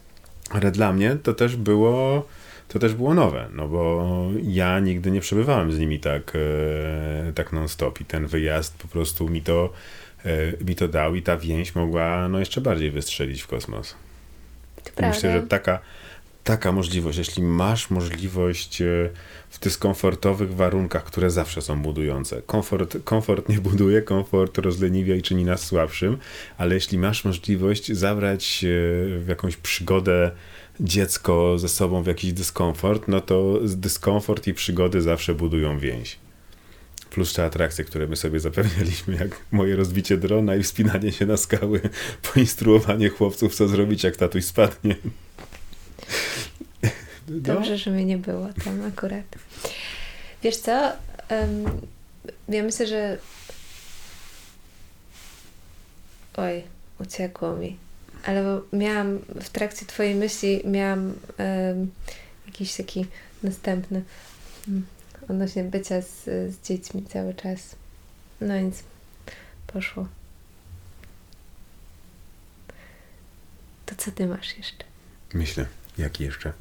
[0.56, 2.26] ale dla mnie to też było.
[2.70, 4.06] To też było nowe, no bo
[4.42, 6.32] ja nigdy nie przebywałem z nimi tak,
[7.28, 9.72] e, tak non-stop i ten wyjazd po prostu mi to,
[10.24, 13.94] e, mi to dał i ta więź mogła no, jeszcze bardziej wystrzelić w kosmos.
[14.84, 15.40] To Myślę, prawda.
[15.40, 15.78] że taka,
[16.44, 19.10] taka możliwość, jeśli masz możliwość e,
[19.50, 22.42] w dyskomfortowych warunkach, które zawsze są budujące.
[22.42, 26.18] Komfort, komfort nie buduje, komfort rozleniwia i czyni nas słabszym,
[26.58, 28.64] ale jeśli masz możliwość zabrać
[29.18, 30.30] w jakąś przygodę
[30.80, 36.18] dziecko ze sobą w jakiś dyskomfort, no to dyskomfort i przygody zawsze budują więź.
[37.10, 41.36] Plus te atrakcje, które my sobie zapewnialiśmy, jak moje rozbicie drona i wspinanie się na
[41.36, 41.80] skały,
[42.34, 44.96] poinstruowanie chłopców, co zrobić, jak tatuś spadnie.
[47.28, 47.54] No.
[47.54, 49.24] Dobrze, że mnie nie było tam akurat.
[50.42, 50.92] Wiesz co?
[52.48, 53.18] Ja myślę, że.
[56.36, 56.62] Oj,
[57.00, 57.76] uciekło mi.
[58.26, 61.90] Ale miałam w trakcie Twojej myśli, miałam em,
[62.46, 63.06] jakiś taki
[63.42, 64.02] następny
[64.68, 64.86] mm,
[65.28, 67.76] odnośnie bycia z, z dziećmi cały czas.
[68.40, 68.82] No nic,
[69.66, 70.08] poszło.
[73.86, 74.84] To co Ty masz jeszcze?
[75.34, 75.66] Myślę,
[75.98, 76.52] jaki jeszcze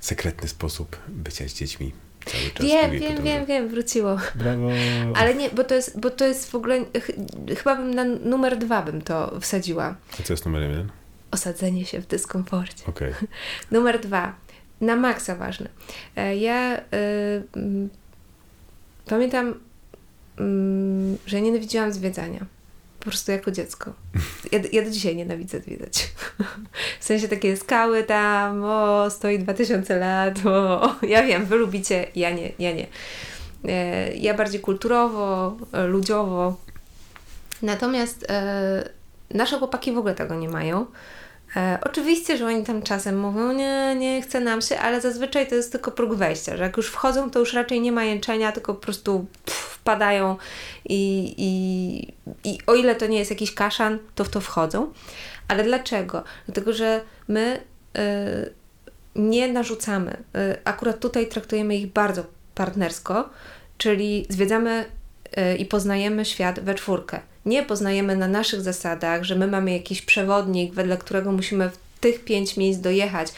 [0.00, 1.92] sekretny sposób bycia z dziećmi
[2.24, 2.66] cały czas.
[2.66, 4.16] Wiem, wiem, wiem, wiem, wróciło.
[4.34, 4.68] Brawo.
[5.14, 7.10] Ale nie, bo to jest, bo to jest w ogóle, ch
[7.58, 9.94] chyba bym na numer dwa bym to wsadziła.
[10.20, 10.90] A co jest numerem jeden?
[11.30, 12.84] Osadzenie się w dyskomforcie.
[12.86, 13.12] Okej.
[13.70, 14.34] Numer dwa,
[14.80, 15.68] na maksa ważne.
[16.40, 16.82] Ja y,
[17.56, 17.88] mm,
[19.06, 19.54] pamiętam,
[20.38, 22.46] mm, że nienawidziłam zwiedzania.
[23.04, 23.92] Po prostu jako dziecko.
[24.52, 26.12] Ja, ja do dzisiaj nienawidzę zwiedzać.
[27.00, 32.30] W sensie takie skały tam, o, stoi 2000 lat, o, ja wiem, wy lubicie, ja
[32.30, 32.86] nie, ja nie.
[33.68, 36.56] E, Ja bardziej kulturowo, e, ludziowo.
[37.62, 38.88] Natomiast e,
[39.30, 40.86] nasze chłopaki w ogóle tego nie mają.
[41.56, 45.54] E, oczywiście, że oni tam czasem mówią, nie, nie chce nam się, ale zazwyczaj to
[45.54, 48.74] jest tylko próg wejścia, że jak już wchodzą, to już raczej nie ma jęczenia, tylko
[48.74, 50.36] po prostu pff, wpadają
[50.84, 54.92] i, i, i o ile to nie jest jakiś kaszan, to w to wchodzą.
[55.48, 56.24] Ale dlaczego?
[56.46, 57.60] Dlatego, że my
[57.98, 58.52] y,
[59.14, 60.10] nie narzucamy.
[60.12, 60.16] Y,
[60.64, 63.30] akurat tutaj traktujemy ich bardzo partnersko,
[63.78, 64.84] czyli zwiedzamy
[65.38, 67.20] y, i poznajemy świat we czwórkę.
[67.46, 72.24] Nie poznajemy na naszych zasadach, że my mamy jakiś przewodnik, wedle którego musimy w tych
[72.24, 73.28] pięć miejsc dojechać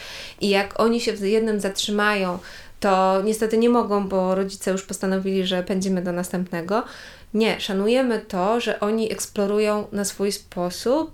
[0.40, 2.38] i jak oni się w jednym zatrzymają,
[2.80, 6.84] to niestety nie mogą, bo rodzice już postanowili, że pędzimy do następnego.
[7.34, 11.10] Nie, szanujemy to, że oni eksplorują na swój sposób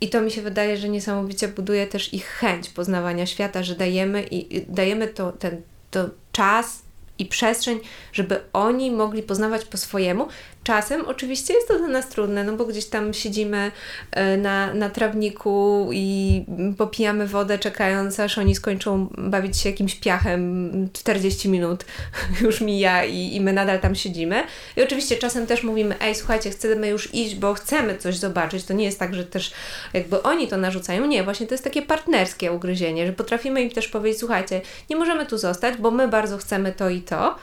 [0.00, 4.22] i to mi się wydaje, że niesamowicie buduje też ich chęć poznawania świata, że dajemy
[4.22, 6.82] i dajemy to, ten to czas
[7.18, 7.80] i przestrzeń,
[8.12, 10.28] żeby oni mogli poznawać po swojemu.
[10.64, 13.72] Czasem oczywiście jest to dla nas trudne, no bo gdzieś tam siedzimy
[14.12, 16.44] e, na, na trawniku i
[16.78, 21.84] popijamy wodę, czekając aż oni skończą bawić się jakimś piachem 40 minut
[22.42, 24.42] już mija i, i my nadal tam siedzimy.
[24.76, 28.64] I oczywiście czasem też mówimy, ej słuchajcie, chcemy już iść, bo chcemy coś zobaczyć.
[28.64, 29.52] To nie jest tak, że też
[29.92, 31.06] jakby oni to narzucają.
[31.06, 35.26] Nie, właśnie to jest takie partnerskie ugryzienie, że potrafimy im też powiedzieć, słuchajcie, nie możemy
[35.26, 37.36] tu zostać, bo my bardzo chcemy to i to,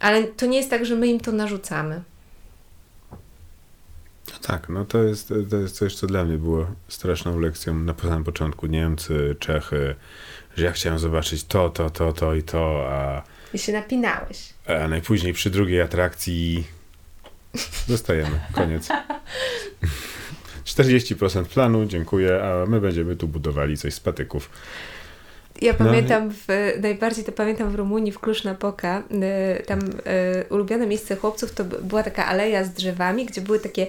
[0.00, 2.02] ale to nie jest tak, że my im to narzucamy.
[4.32, 7.94] No tak, no to jest, to jest coś, co dla mnie było straszną lekcją na
[8.02, 8.66] samym początku.
[8.66, 9.94] Niemcy, Czechy,
[10.56, 13.22] że ja chciałem zobaczyć to, to, to, to i to, a,
[13.54, 14.54] I się napinałeś.
[14.84, 16.66] a najpóźniej przy drugiej atrakcji
[17.88, 18.40] dostajemy.
[18.52, 18.88] Koniec.
[20.64, 24.50] 40% planu, dziękuję, a my będziemy tu budowali coś z patyków.
[25.62, 26.46] Ja No, pamiętam, w,
[26.82, 29.02] najbardziej to pamiętam w Rumunii, w Cluj-Napoca,
[29.58, 29.84] y, tam y,
[30.50, 33.86] ulubione miejsce chłopców to była taka aleja z drzewami, gdzie były takie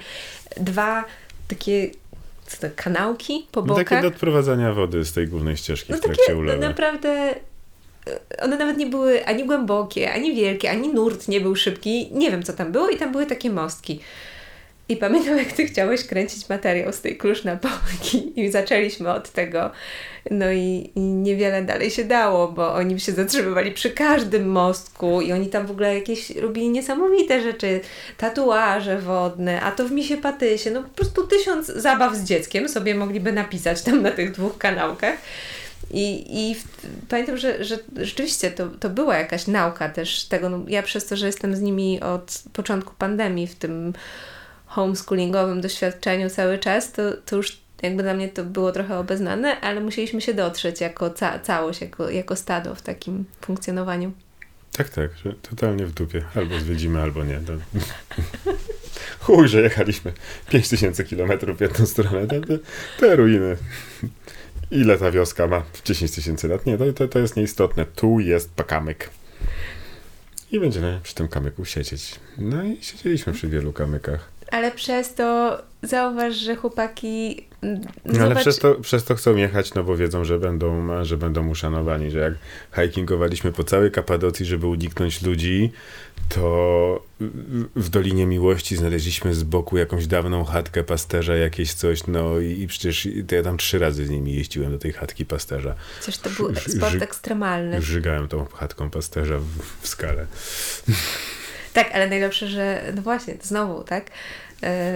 [0.57, 1.05] dwa
[1.47, 1.89] takie
[2.47, 4.01] co to, kanałki po No, takie bokach.
[4.01, 6.67] do odprowadzania wody z tej głównej ścieżki No w trakcie takie ulewy.
[6.67, 7.35] naprawdę
[8.07, 12.09] y, one nawet nie były ani głębokie, ani wielkie, ani nurt nie był szybki.
[12.11, 13.99] Nie wiem, co tam było i tam były takie mostki.
[14.89, 19.29] I pamiętam, jak ty chciałeś kręcić materiał z tej klucz na połki i zaczęliśmy od
[19.29, 19.71] tego.
[20.31, 25.31] No i, i, niewiele dalej się dało, bo oni się zatrzymywali przy każdym mostku i
[25.31, 27.81] oni tam w ogóle jakieś robili niesamowite rzeczy.
[28.17, 30.71] Tatuaże wodne, a to w misie patysie.
[30.71, 35.17] No po prostu tysiąc zabaw z dzieckiem sobie mogliby napisać tam na tych dwóch kanałkach.
[35.91, 36.63] I, i w,
[37.09, 40.49] pamiętam, że, że rzeczywiście to, to była jakaś nauka też tego.
[40.49, 43.93] No, ja przez to, że jestem z nimi od początku pandemii w tym
[44.69, 49.81] homeschoolingowym doświadczeniu cały czas, to, to już jakby dla mnie to było trochę obeznane, ale
[49.81, 54.11] musieliśmy się dotrzeć jako ca całość, jako, jako stado w takim funkcjonowaniu.
[54.71, 56.23] Tak, tak, że totalnie w dupie.
[56.35, 57.39] Albo zwiedzimy, albo nie.
[57.39, 57.53] To...
[59.19, 60.13] Chuj, że jechaliśmy
[60.49, 62.27] 5000 kilometrów w jedną stronę.
[62.27, 62.41] Te,
[62.99, 63.57] te ruiny.
[64.71, 65.63] Ile ta wioska ma?
[65.85, 66.65] 10 tysięcy lat?
[66.65, 67.85] Nie, to, to, to jest nieistotne.
[67.85, 69.09] Tu jest kamyk.
[70.51, 72.19] I będziemy przy tym kamyku siedzieć.
[72.37, 74.38] No i siedzieliśmy przy wielu kamykach.
[74.51, 77.45] Ale przez to zauważ, że chłopaki.
[77.61, 81.17] Mm, no ale przez to, przez to chcą jechać, no bo wiedzą, że będą, że
[81.17, 82.33] będą uszanowani, że jak
[82.75, 85.71] hikingowaliśmy po całej Kapadocji, żeby uniknąć ludzi,
[86.29, 87.05] to
[87.75, 92.67] w Dolinie Miłości znaleźliśmy z boku jakąś dawną chatkę pasterza, jakieś coś, no i, i
[92.67, 95.75] przecież to ja tam trzy razy z nimi jeździłem do tej chatki pasterza.
[96.01, 97.81] Przecież to był sport ekstremalny.
[97.81, 100.27] Żygałem tą chatką pasterza w, w skale.
[101.73, 104.05] Tak, ale najlepsze, że no właśnie, znowu, tak?
[104.63, 104.93] E,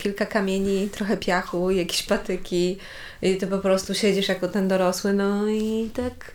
[0.00, 2.78] kilka kamieni, trochę piachu, jakieś patyki
[3.22, 6.32] i ty po prostu siedzisz jako ten dorosły, no i tak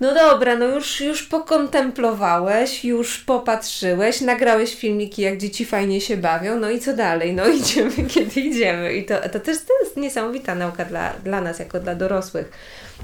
[0.00, 6.60] no dobra, no już, już pokontemplowałeś, już popatrzyłeś, nagrałeś filmiki, jak dzieci fajnie się bawią,
[6.60, 7.34] no i co dalej?
[7.34, 8.94] No idziemy, kiedy idziemy.
[8.94, 12.52] I to, to też to jest niesamowita nauka dla, dla nas, jako dla dorosłych.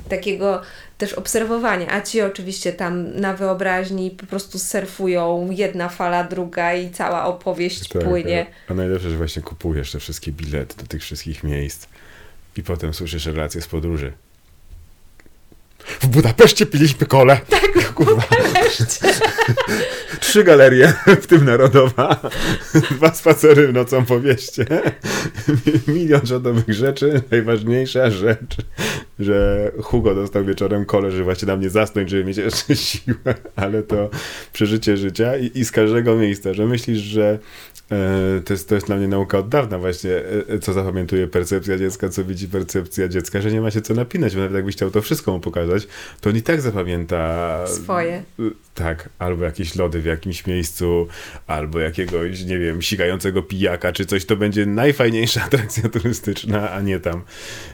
[0.09, 0.63] Takiego
[0.99, 1.87] też obserwowania.
[1.91, 7.89] A ci oczywiście tam na wyobraźni po prostu surfują jedna fala, druga i cała opowieść
[7.89, 8.47] tak, płynie.
[8.69, 11.87] A, a najlepsze, że właśnie kupujesz te wszystkie bilety do tych wszystkich miejsc
[12.57, 14.13] i potem słyszysz relacje z podróży
[15.87, 17.41] w Budapeszcie piliśmy kole.
[17.49, 18.23] Tak, kurwa.
[20.21, 22.21] Trzy galerie, w tym Narodowa.
[22.91, 24.67] Dwa spacery nocą po wieście.
[25.89, 27.23] Milion żadowych rzeczy.
[27.31, 28.57] Najważniejsza rzecz,
[29.19, 33.35] że Hugo dostał wieczorem kole, że właśnie na mnie zasnąć, żeby mieć jeszcze siłę.
[33.57, 34.11] Ale to
[34.53, 37.39] przeżycie życia i, i z każdego miejsca, że myślisz, że
[38.45, 40.11] to jest, to jest dla mnie nauka od dawna właśnie,
[40.49, 44.35] e, co zapamiętuje percepcja dziecka, co widzi percepcja dziecka, że nie ma się co napinać,
[44.35, 45.87] bo nawet jakbyś chciał to wszystko mu pokazać,
[46.21, 47.65] to on i tak zapamięta...
[47.67, 48.23] Swoje.
[48.75, 51.09] Tak, albo jakieś lody w jakimś miejscu,
[51.47, 57.01] albo jakiegoś, nie wiem, sikającego pijaka, czy coś, to będzie najfajniejsza atrakcja turystyczna, a nie
[57.01, 57.23] tam,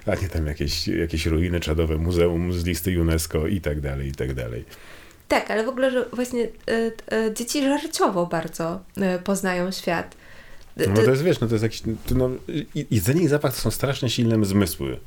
[0.06, 4.12] a nie tam jakieś, jakieś ruiny czadowe, muzeum z listy UNESCO i tak dalej, i
[4.12, 4.64] tak dalej.
[5.28, 6.48] Tak, ale w ogóle, że właśnie y,
[7.12, 8.80] y, dzieci żarciowo bardzo
[9.16, 10.16] y, poznają świat.
[10.76, 11.82] No to jest, wiesz, no to jest jakiś,
[12.14, 12.30] no,
[12.90, 14.98] jedzenie i zapach to są strasznie silne zmysły.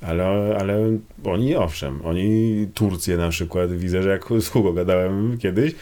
[0.00, 5.74] Ale, ale oni owszem, oni Turcję na przykład, widzę, że jak z Hugo gadałem kiedyś,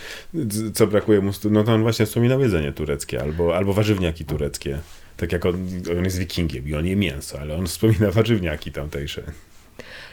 [0.75, 4.79] co brakuje mu, no to on właśnie wspominał jedzenie tureckie albo, albo warzywniaki tureckie.
[5.17, 9.23] Tak jak on, on jest wikingiem i on je mięso, ale on wspomina warzywniaki tamtejsze.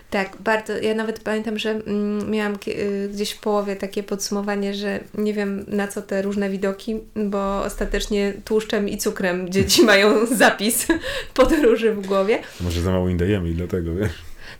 [0.10, 0.78] Tak, bardzo.
[0.78, 5.66] Ja nawet pamiętam, że mm, miałam y, gdzieś w połowie takie podsumowanie, że nie wiem
[5.68, 10.88] na co te różne widoki, bo ostatecznie tłuszczem i cukrem dzieci mają zapis
[11.34, 12.40] podróży w głowie.
[12.62, 14.12] Może za mało im dajemy i dlatego, wiesz?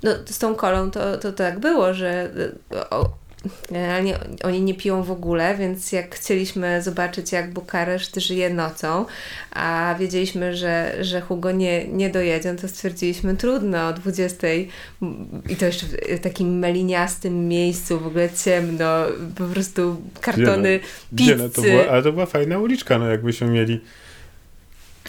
[0.04, 2.30] No, z tą kolą to, to tak było, że
[2.74, 3.10] y, o,
[3.72, 9.06] Generalnie oni nie piją w ogóle, więc jak chcieliśmy zobaczyć, jak Bukareszt żyje nocą,
[9.52, 14.48] a wiedzieliśmy, że, że Hugo nie, nie dojedzie, no to stwierdziliśmy trudno o 20
[15.50, 15.86] i to jeszcze
[16.18, 19.04] w takim meliniastym miejscu, w ogóle ciemno,
[19.36, 20.80] po prostu kartony
[21.12, 23.80] Gdzie no, no, to była, ale to była fajna uliczka, no jakbyśmy mieli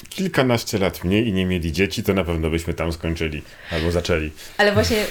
[0.09, 4.31] kilkanaście lat mniej i nie mieli dzieci, to na pewno byśmy tam skończyli albo zaczęli.
[4.59, 5.05] Ale właśnie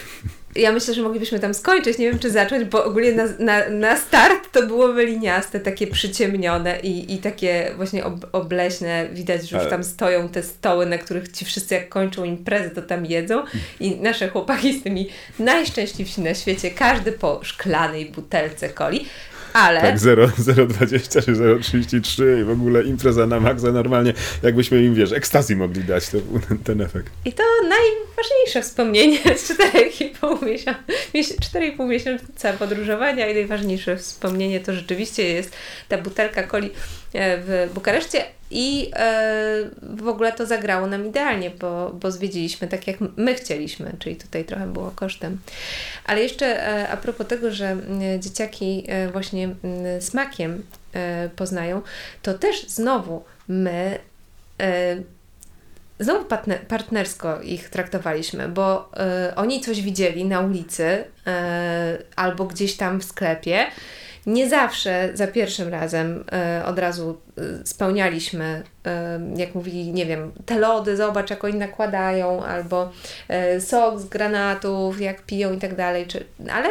[0.58, 3.98] ja myślę, że moglibyśmy tam skończyć, nie wiem czy zacząć, bo ogólnie na, na, na
[3.98, 9.08] start to było wyliniaste, takie przyciemnione i, i takie właśnie ob, obleśne.
[9.14, 12.82] Widać, że już tam stoją te stoły, na których ci wszyscy jak kończą imprezę, to
[12.82, 13.44] tam jedzą
[13.80, 19.06] i nasze chłopaki z tymi najszczęśliwsi na świecie, każdy po szklanej butelce coli
[19.58, 19.82] ale...
[19.82, 25.56] Tak, 0,020 czy 0,33 i w ogóle impreza na maksa normalnie, jakbyśmy im, wiesz, ekstazji
[25.56, 27.14] mogli dać, to był ten, ten efekt.
[27.26, 30.80] I to najważniejsze wspomnienie z 4,5 miesiąca,
[31.14, 35.56] 4,5 miesiąca podróżowania i najważniejsze wspomnienie to rzeczywiście jest
[35.88, 36.70] ta butelka coli
[37.14, 42.98] w Bukareszcie i e, w ogóle to zagrało nam idealnie, bo, bo zwiedziliśmy tak, jak
[43.18, 45.40] my chcieliśmy, czyli tutaj trochę było kosztem.
[46.06, 47.78] Ale jeszcze e, a propos tego, że
[48.20, 49.50] dzieciaki właśnie
[50.00, 51.82] smakiem e, poznają,
[52.22, 54.00] to też znowu my
[54.62, 54.98] e,
[56.00, 58.92] znowu partner, partnersko ich traktowaliśmy, bo
[59.36, 61.04] oni coś widzieli na ulicy
[62.16, 63.66] albo gdzieś tam w sklepie.
[64.28, 66.24] Nie zawsze za pierwszym razem
[66.62, 67.18] y, od razu
[67.66, 68.64] spełnialiśmy,
[69.36, 72.92] jak mówili, nie wiem, te lody, zobacz jak oni nakładają, albo
[73.60, 76.06] sok z granatów, jak piją i tak dalej,
[76.52, 76.70] ale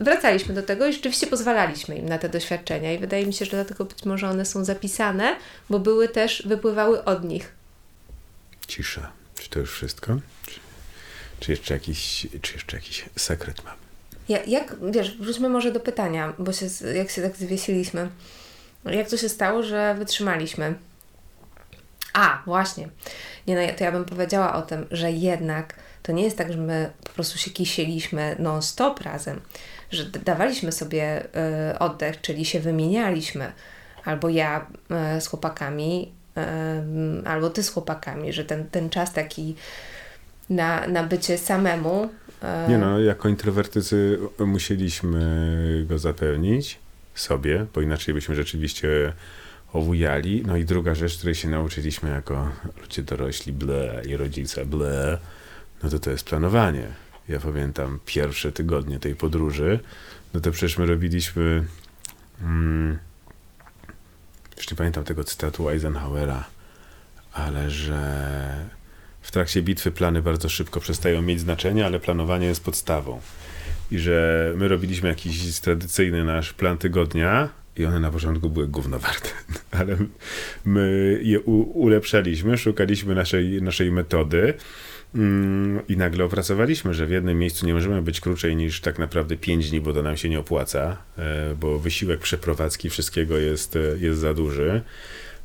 [0.00, 3.50] wracaliśmy do tego i rzeczywiście pozwalaliśmy im na te doświadczenia i wydaje mi się, że
[3.50, 5.36] dlatego być może one są zapisane,
[5.70, 7.52] bo były też, wypływały od nich
[8.68, 9.12] cisza.
[9.38, 10.18] Czy to już wszystko?
[10.46, 10.60] Czy,
[11.40, 13.79] czy, jeszcze, jakiś, czy jeszcze jakiś sekret mam?
[14.30, 18.08] Ja, jak, wiesz, wróćmy może do pytania, bo się, jak się tak zwiesiliśmy.
[18.84, 20.74] Jak to się stało, że wytrzymaliśmy?
[22.12, 22.88] A, właśnie.
[23.46, 26.58] Nie, no, to ja bym powiedziała o tym, że jednak to nie jest tak, że
[26.58, 29.40] my po prostu się kisieliśmy non-stop razem,
[29.90, 31.24] że dawaliśmy sobie
[31.72, 33.52] y, oddech, czyli się wymienialiśmy.
[34.04, 34.66] Albo ja
[35.16, 36.12] y, z chłopakami
[37.24, 39.56] albo ty z chłopakami, że ten, ten czas taki
[40.50, 42.08] na, na bycie samemu.
[42.42, 46.78] E, Nie no, jako introwertycy musieliśmy go zapełnić
[47.14, 49.12] sobie, bo inaczej byśmy rzeczywiście
[49.72, 50.42] owujali.
[50.46, 52.48] No i druga rzecz, której się nauczyliśmy jako
[52.80, 55.18] ludzie dorośli, ble, i rodzice, ble,
[55.82, 56.86] no to to jest planowanie.
[57.28, 59.80] Ja pamiętam pierwsze tygodnie tej podróży,
[60.34, 61.64] no to przecież my robiliśmy...
[62.42, 62.98] Mm,
[64.70, 66.44] nie pamiętam tego cytatu Eisenhowera,
[67.32, 68.66] ale że
[69.20, 73.20] w trakcie bitwy plany bardzo szybko przestają mieć znaczenie, ale planowanie jest podstawą.
[73.90, 78.98] I że my robiliśmy jakiś tradycyjny nasz plan tygodnia i one na początku były gówno
[78.98, 79.28] warte,
[79.80, 79.96] ale
[80.64, 84.54] my je ulepszaliśmy, szukaliśmy naszej, naszej metody
[85.14, 89.36] Mm, I nagle opracowaliśmy, że w jednym miejscu nie możemy być krócej niż tak naprawdę
[89.36, 93.80] 5 dni, bo to nam się nie opłaca, e, bo wysiłek przeprowadzki wszystkiego jest, e,
[93.98, 94.82] jest za duży.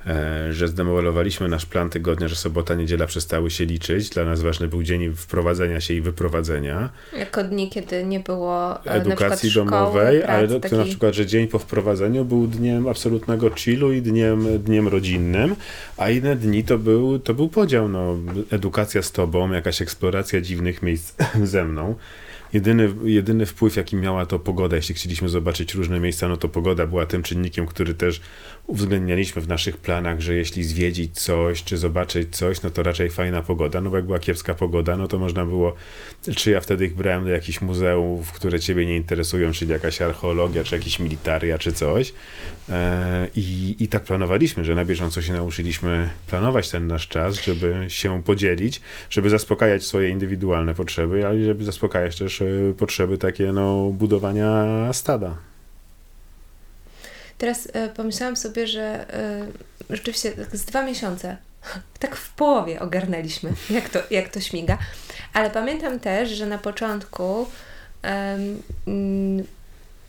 [0.07, 4.09] E, że zdemolowaliśmy nasz plan tygodnia, że sobota, niedziela przestały się liczyć.
[4.09, 6.89] Dla nas ważny był dzień wprowadzenia się i wyprowadzenia.
[7.17, 10.75] Jako dni, kiedy nie było edukacji domowej, pracy, ale to, taki...
[10.75, 15.55] na przykład, że dzień po wprowadzeniu był dniem absolutnego chillu i dniem, dniem rodzinnym,
[15.97, 18.17] a inne dni to był, to był podział, no,
[18.51, 21.95] edukacja z tobą, jakaś eksploracja dziwnych miejsc ze mną.
[22.53, 26.87] Jedyny, jedyny wpływ, jaki miała to pogoda, jeśli chcieliśmy zobaczyć różne miejsca, no to pogoda
[26.87, 28.21] była tym czynnikiem, który też
[28.67, 33.41] uwzględnialiśmy w naszych planach, że jeśli zwiedzić coś, czy zobaczyć coś, no to raczej fajna
[33.41, 33.81] pogoda.
[33.81, 35.75] No bo jak była kiepska pogoda, no to można było,
[36.35, 40.63] czy ja wtedy ich brałem do jakichś muzeów, które ciebie nie interesują, czyli jakaś archeologia,
[40.63, 42.13] czy jakieś militaria, czy coś.
[42.69, 47.85] E, I, I tak planowaliśmy, że na bieżąco się nauczyliśmy planować ten nasz czas, żeby
[47.87, 52.45] się podzielić, żeby zaspokajać swoje indywidualne potrzeby, ale żeby zaspokajać też e,
[52.77, 55.54] potrzeby takie, no, budowania stada.
[57.37, 59.47] Teraz e, pomyślałam sobie, że e,
[59.89, 61.37] rzeczywiście tak z dwa miesiące,
[61.99, 64.77] tak w połowie ogarnęliśmy, jak to, jak to śmiga.
[65.33, 67.47] Ale pamiętam też, że na początku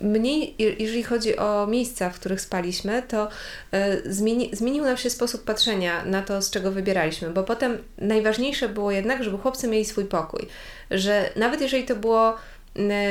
[0.00, 3.28] mniej, jeżeli chodzi o miejsca, w których spaliśmy, to
[3.72, 8.68] e, zmieni, zmienił nam się sposób patrzenia na to, z czego wybieraliśmy, bo potem najważniejsze
[8.68, 10.46] było jednak, żeby chłopcy mieli swój pokój.
[10.90, 12.36] Że nawet jeżeli to było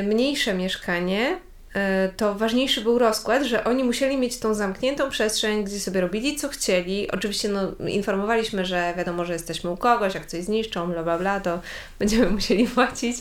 [0.03, 1.37] mniejsze mieszkanie,
[2.17, 6.49] to ważniejszy był rozkład, że oni musieli mieć tą zamkniętą przestrzeń, gdzie sobie robili co
[6.49, 7.11] chcieli.
[7.11, 11.39] Oczywiście no, informowaliśmy, że wiadomo, że jesteśmy u kogoś, jak coś zniszczą, bla bla bla,
[11.39, 11.59] to
[11.99, 13.17] będziemy musieli płacić.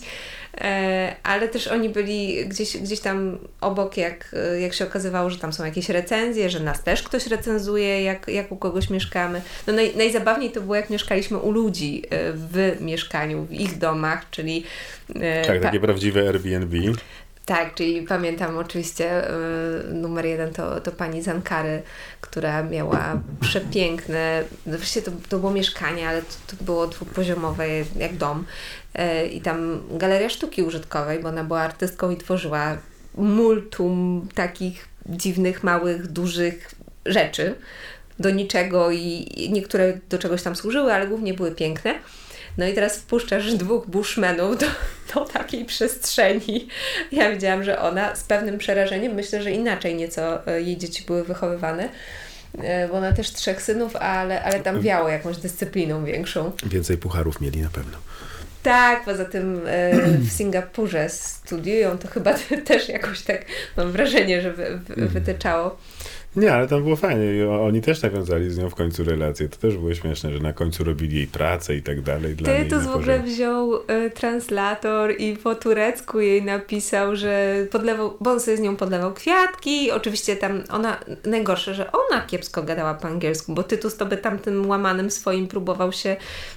[0.61, 5.53] E, ale też oni byli gdzieś, gdzieś tam obok, jak, jak się okazywało, że tam
[5.53, 9.43] są jakieś recenzje, że nas też ktoś recenzuje, jak, jak u kogoś mieszkamy.
[9.67, 14.31] No naj, najzabawniej to było, jak mieszkaliśmy u ludzi e, w mieszkaniu, w ich domach,
[14.31, 14.65] czyli...
[15.47, 16.77] Tak, takie prawdziwe Airbnb.
[17.47, 19.31] Tak, czyli pamiętam oczywiście
[19.91, 21.83] y, numer jeden to, to pani Zankary,
[22.21, 28.45] która miała przepiękne, właściwie to, to było mieszkanie, ale to, to było dwupoziomowe jak dom
[28.99, 32.77] y, i tam galeria sztuki użytkowej, bo ona była artystką i tworzyła
[33.15, 36.75] multum takich dziwnych, małych, dużych
[37.07, 37.55] rzeczy
[38.19, 41.95] do niczego i niektóre do czegoś tam służyły, ale głównie były piękne.
[42.59, 44.67] No i teraz wpuszczasz dwóch bushmenów do,
[45.15, 46.69] do takiej przestrzeni.
[47.13, 51.25] Ja widziałam, że ona z pewnym przerażeniem, myślę, że inaczej nieco e, jej dzieci były
[51.25, 51.89] wychowywane
[52.59, 56.53] e, bo ona też trzech synów, ale, ale tam wiało jakąś dyscypliną większą.
[56.67, 57.99] Więcej pucharów mieli na pewno.
[58.65, 62.35] Tak, poza tym e, w Singapurze studiują, to chyba
[62.67, 63.45] też jakoś tak
[63.77, 65.09] mam wrażenie, że wy, mhm.
[65.09, 65.77] wytyczało.
[66.37, 69.49] Nie, ale tam było fajnie i oni też nawiązali z nią w końcu relację.
[69.49, 72.37] To też było śmieszne, że na końcu robili jej pracę i tak dalej.
[72.37, 78.17] Dla Ty to w ogóle wziął y, translator i po turecku jej napisał, że podlewał,
[78.21, 79.91] bo on sobie z nią podlewał kwiatki.
[79.91, 84.69] Oczywiście tam ona, najgorsze, że ona kiepsko gadała po angielsku, bo Tytus to by tamtym
[84.69, 86.17] łamanym swoim próbował się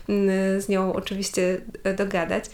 [0.09, 1.57] y, z nią oczywiście
[1.87, 2.45] y, dogadać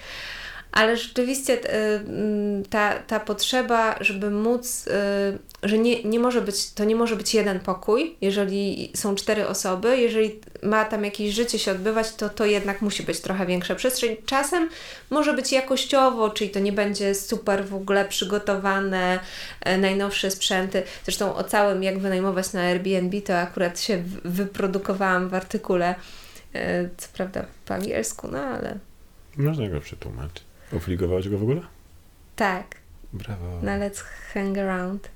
[0.74, 6.72] ale rzeczywiście e, mm, ta, ta potrzeba, żeby móc, e, że nie, nie może być,
[6.72, 11.60] to nie może być jeden pokój, jeżeli są cztery osoby, jeżeli ma tam jakieś życie
[11.60, 14.16] się odbywać, to to jednak musi być trochę większa przestrzeń.
[14.26, 14.70] Czasem
[15.10, 19.20] może być jakościowo, czyli to nie będzie super w ogóle przygotowane,
[19.62, 20.84] e, najnowsze sprzęty.
[21.04, 25.96] Zresztą o całym, jak wynajmować na Airbnb, to akurat się wyprodukowałam w artykule,
[26.98, 28.78] co prawda po angielsku, no ale...
[29.38, 30.53] Można go przetłumaczyć.
[30.78, 31.62] Ofligowałeś go w ogóle?
[32.36, 32.76] Tak.
[33.14, 33.62] Brawo.
[33.62, 34.04] Na Let's
[34.34, 35.10] Hang Around.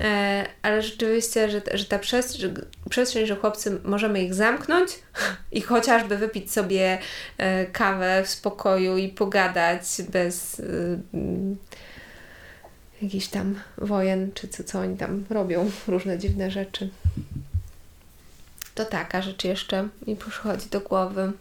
[0.00, 2.54] E, ale rzeczywiście, że, że ta przestrzeń,
[2.90, 4.90] przestrzeń, że chłopcy możemy ich zamknąć
[5.52, 6.98] i chociażby wypić sobie
[7.38, 10.64] e, kawę w spokoju i pogadać bez e,
[13.02, 16.90] jakichś tam wojen, czy co, co oni tam robią, różne dziwne rzeczy.
[18.74, 21.32] To taka rzecz jeszcze mi przychodzi do głowy.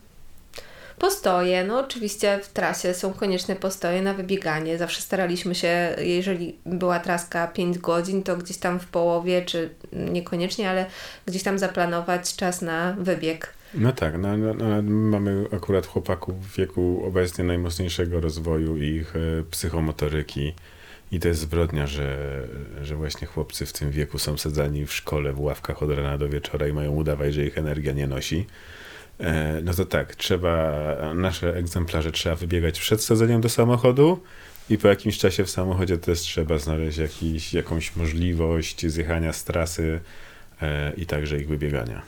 [1.00, 4.78] Postoje, no oczywiście w trasie są konieczne postoje na wybieganie.
[4.78, 10.70] Zawsze staraliśmy się, jeżeli była traska 5 godzin, to gdzieś tam w połowie, czy niekoniecznie,
[10.70, 10.86] ale
[11.26, 13.54] gdzieś tam zaplanować czas na wybieg.
[13.74, 19.20] No tak, no, no, no, mamy akurat chłopaków w wieku obecnie najmocniejszego rozwoju ich e,
[19.52, 20.54] psychomotoryki.
[21.12, 22.18] I to jest zbrodnia, że,
[22.82, 26.30] że właśnie chłopcy w tym wieku są sadzani w szkole w ławkach od rana do
[26.30, 28.46] wieczora i mają udawać, że ich energia nie nosi.
[29.20, 30.74] E, no to tak, trzeba,
[31.16, 34.20] nasze egzemplarze trzeba wybiegać przed sadzeniem do samochodu
[34.70, 40.00] i po jakimś czasie w samochodzie też trzeba znaleźć jakiś, jakąś możliwość zjechania z trasy
[40.62, 42.02] e, i także ich wybiegania.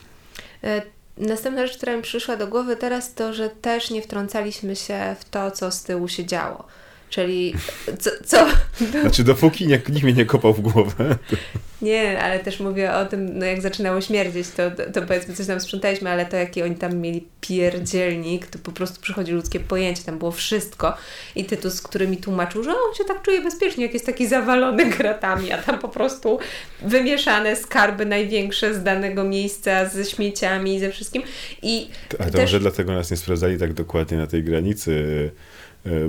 [0.64, 0.82] E,
[1.18, 5.30] następna rzecz, która mi przyszła do głowy teraz, to, że też nie wtrącaliśmy się w
[5.30, 6.68] to, co z tyłu się działo.
[7.10, 7.56] Czyli
[8.00, 8.10] co...
[8.26, 8.48] co...
[9.02, 11.18] Znaczy dopóki nikt, nikt mnie nie kopał w głowę.
[11.30, 11.36] To...
[11.82, 15.60] Nie, ale też mówię o tym, no jak zaczynało śmierdzieć, to, to powiedzmy coś tam
[15.60, 20.20] sprzątaliśmy, ale to jaki oni tam mieli pierdzielnik, to po prostu przychodzi ludzkie pojęcie, tam
[20.20, 20.98] było wszystko.
[21.36, 24.86] I Tytus, który mi tłumaczył, że on się tak czuje bezpiecznie, jak jest taki zawalony
[24.98, 26.40] gratami, a tam po prostu
[26.82, 31.24] wymieszane skarby największe z danego miejsca, ze śmieciami, ze wszystkim.
[31.62, 31.90] I
[32.20, 32.42] a to też...
[32.42, 35.32] może dlatego nas nie sprawdzali tak dokładnie na tej granicy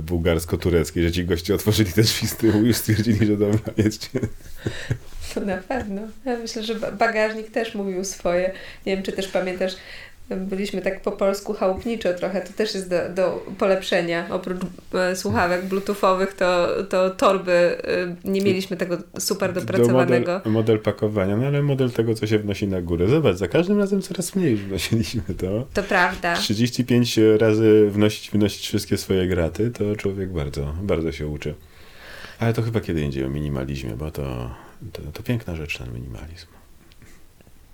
[0.03, 4.09] bułgarsko-tureckiej, że ci goście otworzyli te drzwi i już stwierdzili, że dobra, jedźcie.
[5.35, 6.03] To na pewno.
[6.25, 8.53] Ja myślę, że bagażnik też mówił swoje.
[8.87, 9.77] Nie wiem, czy też pamiętasz,
[10.31, 14.27] byliśmy tak po polsku chałupniczo trochę, to też jest do, do polepszenia.
[14.31, 14.59] Oprócz
[14.95, 20.33] e, słuchawek bluetoothowych, to, to torby, e, nie mieliśmy tego super dopracowanego.
[20.33, 23.09] model, model, pakowania, no ale model tego, co się wnosi na górę.
[23.09, 25.67] Zobacz, za każdym razem coraz mniej wnosiliśmy to.
[25.75, 26.37] To prawda.
[26.37, 31.55] 35 razy wnosić, wnosić wszystkie swoje graty, to człowiek bardzo, bardzo się uczy.
[32.39, 34.51] Ale to chyba kiedy indziej o minimalizmie, bo to,
[34.93, 36.47] to, to piękna rzecz ten minimalizm.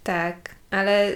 [0.04, 1.12] Tak ale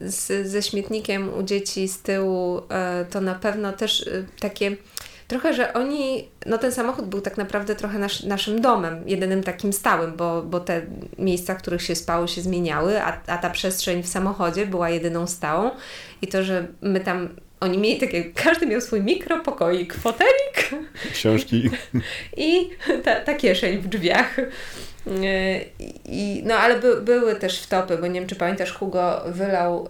[0.00, 4.76] z, ze śmietnikiem u dzieci z tyłu e, to na pewno też y, takie
[5.28, 9.72] trochę, że oni, no ten samochód był tak naprawdę trochę nasz, naszym domem, jedynym takim
[9.72, 10.82] stałym, bo, bo te
[11.18, 15.26] miejsca, w których się spało, się zmieniały, a, a ta przestrzeń w samochodzie była jedyną
[15.26, 15.70] stałą
[16.22, 17.28] i to, że my tam
[17.60, 20.70] oni mieli takie, każdy miał swój mikropokoik, fotelik.
[21.12, 21.70] Książki.
[22.36, 22.70] I
[23.04, 24.36] ta, ta kieszeń w drzwiach.
[26.04, 29.88] I, no ale by, były też wtopy, bo nie wiem, czy pamiętasz, Hugo wylał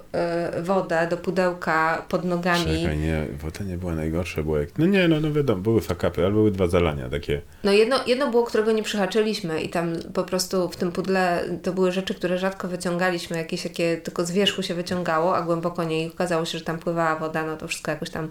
[0.58, 2.82] y, wodę do pudełka pod nogami.
[2.82, 4.78] Czekaj, nie, woda nie była najgorsza, było jak...
[4.78, 7.42] No nie, no, no wiadomo, były fakapy, ale były dwa zalania takie.
[7.64, 11.72] No jedno, jedno było, którego nie przyhaczyliśmy i tam po prostu w tym pudle to
[11.72, 16.04] były rzeczy, które rzadko wyciągaliśmy, jakieś jakie tylko z wierzchu się wyciągało, a głęboko nie
[16.06, 18.28] i okazało się, że tam pływała woda, no to wszystko jakoś tam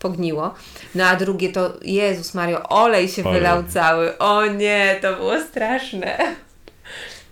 [0.00, 0.54] pogniło.
[0.94, 3.40] No a drugie to, Jezus Mario, olej się olej.
[3.40, 4.18] wylał cały.
[4.18, 6.18] O nie, to było straszne.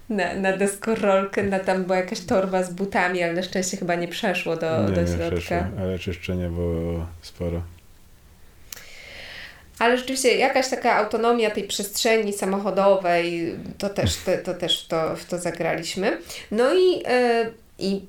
[0.09, 4.09] Na, na deskorolkę, na tam była jakaś torba z butami, ale na szczęście chyba nie
[4.09, 5.35] przeszło do, nie, do środka.
[5.35, 7.63] Nie przeszło, ale czyszczenia było sporo.
[9.79, 15.17] Ale rzeczywiście jakaś taka autonomia tej przestrzeni samochodowej, to też, to, to też w, to,
[15.17, 16.19] w to zagraliśmy.
[16.51, 18.03] No i, yy, i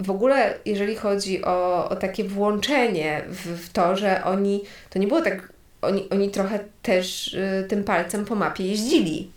[0.00, 5.06] w ogóle, jeżeli chodzi o, o takie włączenie w, w, to, że oni, to nie
[5.06, 5.52] było tak,
[5.82, 9.30] oni, oni trochę też y, tym palcem po mapie jeździli.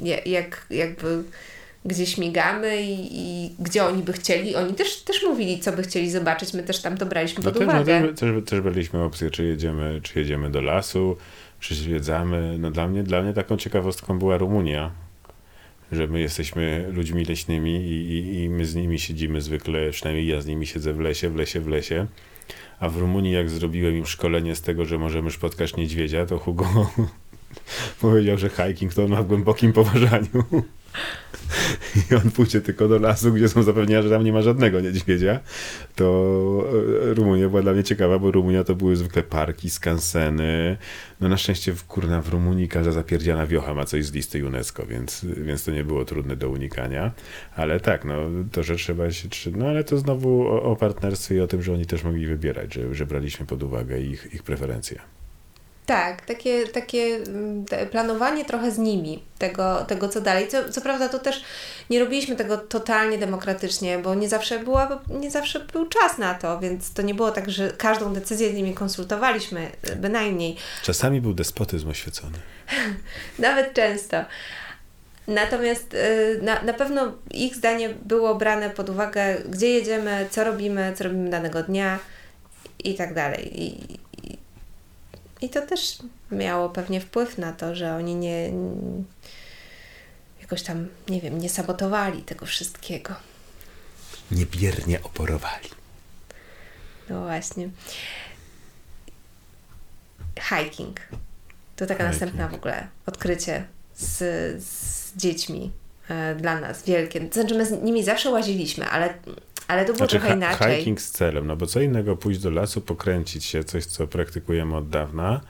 [0.00, 1.22] Y, jak jakby
[1.84, 4.56] gdzie śmigamy i, i, gdzie oni by chcieli.
[4.56, 6.54] Oni też, też mówili, co by chcieli zobaczyć.
[6.54, 8.00] My też tam to braliśmy no pod też, uwagę.
[8.00, 11.16] No też, też, też byliśmy opcję, czy jedziemy, czy jedziemy do lasu,
[11.60, 12.58] czy zwiedzamy.
[12.58, 14.90] No dla mnie, dla mnie taką ciekawostką była Rumunia
[15.92, 20.40] że my jesteśmy ludźmi leśnymi i, i, i my z nimi siedzimy zwykle, przynajmniej ja
[20.40, 22.06] z nimi siedzę w lesie, w lesie, w lesie.
[22.80, 26.90] A w Rumunii, jak zrobiłem im szkolenie z tego, że możemy spotkać niedźwiedzia, to Hugo
[28.00, 30.44] powiedział, że hiking to on ma w głębokim poważaniu.
[32.10, 35.40] I on pójdzie tylko do lasu, gdzie są zapewnienia, że tam nie ma żadnego niedźwiedzia.
[35.96, 36.64] To
[37.10, 40.76] e, Rumunia była dla mnie ciekawa, bo Rumunia to były zwykle parki, skanseny.
[41.20, 44.86] No na szczęście w, kurna, w Rumunii każda zapierdziana wiocha ma coś z listy UNESCO,
[44.86, 47.12] więc, więc to nie było trudne do unikania.
[47.56, 48.14] Ale tak, no
[48.52, 49.28] to, że trzeba się...
[49.56, 52.74] No ale to znowu o, o partnerstwie i o tym, że oni też mogli wybierać,
[52.74, 55.21] że, że braliśmy pod uwagę ich, ich preferencje.
[55.86, 60.48] Tak, takie, takie mm, planowanie trochę z nimi, tego, tego co dalej.
[60.48, 61.44] Co, co prawda to też
[61.90, 66.60] nie robiliśmy tego totalnie demokratycznie, bo nie zawsze, była, nie zawsze był czas na to,
[66.60, 70.56] więc to nie było tak, że każdą decyzję z nimi konsultowaliśmy, bynajmniej.
[70.82, 72.38] Czasami był despotyzm oświecony.
[73.38, 74.16] Nawet często.
[75.28, 80.92] Natomiast y, na, na pewno ich zdanie było brane pod uwagę, gdzie jedziemy, co robimy,
[80.96, 81.98] co robimy danego dnia
[82.84, 83.62] i tak dalej.
[83.62, 83.98] I,
[85.42, 85.98] i to też
[86.30, 88.52] miało pewnie wpływ na to, że oni nie
[90.40, 93.14] jakoś tam, nie wiem, nie sabotowali tego wszystkiego.
[94.30, 95.68] Niebiernie oporowali.
[97.10, 97.68] No właśnie.
[100.40, 101.00] Hiking.
[101.76, 102.00] To taka Hiking.
[102.00, 103.64] następna w ogóle odkrycie
[103.96, 104.18] z,
[104.64, 105.72] z dziećmi
[106.08, 107.28] e, dla nas wielkie.
[107.32, 109.14] Znaczy, my z nimi zawsze łaziliśmy, ale
[109.68, 110.76] ale to było znaczy, trochę inaczej.
[110.76, 114.76] Hiking z celem, no bo co innego pójść do lasu, pokręcić się, coś co praktykujemy
[114.76, 115.40] od dawna,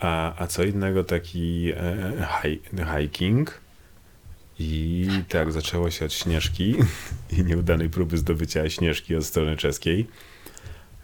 [0.00, 3.60] a, a co innego taki e, hiking.
[4.58, 6.74] I tak, zaczęło się od Śnieżki
[7.38, 10.06] i nieudanej próby zdobycia Śnieżki od strony czeskiej.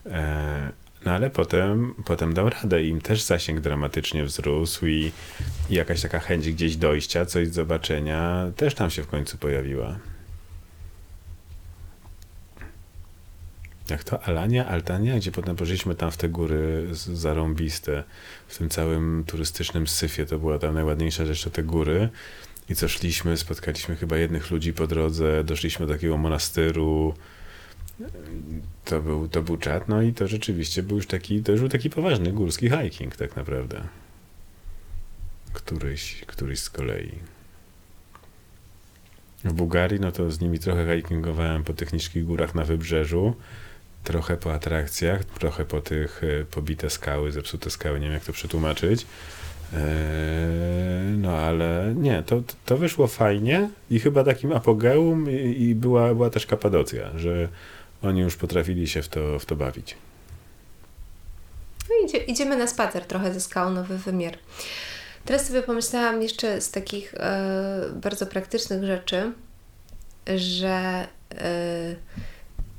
[0.07, 0.73] E,
[1.05, 5.13] no ale potem, potem dał radę i im też zasięg dramatycznie wzrósł i,
[5.71, 9.99] i jakaś taka chęć gdzieś dojścia, coś zobaczenia też tam się w końcu pojawiła.
[13.93, 18.05] Jak to Alania, Altania, gdzie potem poszliśmy tam w te góry zarąbiste,
[18.49, 22.09] w tym całym turystycznym syfie, to była ta najładniejsza rzecz, to te góry.
[22.69, 27.15] I co szliśmy, spotkaliśmy chyba jednych ludzi po drodze, doszliśmy do takiego monastyru,
[28.85, 31.71] to był, to był czat, no i to rzeczywiście był już taki, to już był
[31.71, 33.83] taki poważny górski hiking tak naprawdę.
[35.53, 37.13] Któryś, któryś z kolei.
[39.45, 43.37] W Bułgarii, no to z nimi trochę hikingowałem po tych niskich górach na wybrzeżu
[44.05, 48.33] trochę po atrakcjach, trochę po tych e, pobite skały, zepsute skały, nie wiem jak to
[48.33, 49.07] przetłumaczyć.
[49.73, 49.87] E,
[51.17, 56.31] no ale nie, to, to wyszło fajnie i chyba takim apogeum i, i była, była
[56.31, 57.49] też Kapadocja, że
[58.03, 59.97] oni już potrafili się w to, w to bawić.
[61.89, 64.39] No idzie, idziemy na spacer trochę ze skał, nowy wymiar.
[65.25, 69.33] Teraz sobie pomyślałam jeszcze z takich e, bardzo praktycznych rzeczy,
[70.37, 71.07] że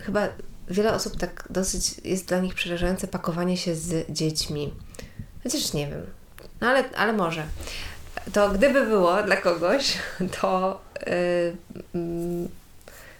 [0.02, 0.30] chyba
[0.70, 4.74] wiele osób tak dosyć jest dla nich przerażające pakowanie się z dziećmi.
[5.44, 6.06] Chociaż nie wiem,
[6.62, 7.46] no ale, ale może.
[8.34, 9.98] To gdyby było dla kogoś,
[10.42, 10.82] to
[11.94, 12.48] yy,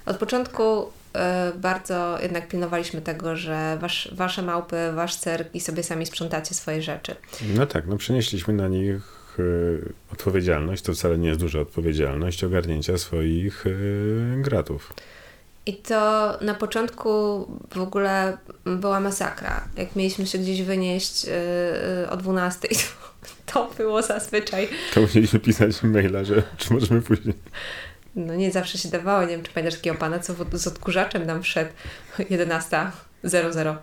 [0.06, 1.22] od początku yy,
[1.56, 6.82] bardzo jednak pilnowaliśmy tego, że wasz, wasze małpy, wasz cerk i sobie sami sprzątacie swoje
[6.82, 7.16] rzeczy.
[7.56, 9.02] No tak, no przenieśliśmy na nich
[9.40, 14.94] y, odpowiedzialność, to wcale nie jest duża odpowiedzialność ogarnięcia swoich y, gratów.
[15.66, 17.10] I to na początku
[17.76, 19.68] w ogóle była masakra.
[19.78, 22.68] Jak mieliśmy się gdzieś wynieść yy, o 12,
[23.54, 24.70] to było zazwyczaj.
[24.94, 27.36] To musieliśmy pisać maila, że czy możemy później.
[28.16, 29.22] No nie zawsze się dawało.
[29.22, 31.72] Nie wiem, czy pamiętasz takiego pana, co z odkurzaczem nam wszedł
[32.20, 33.76] 11.00.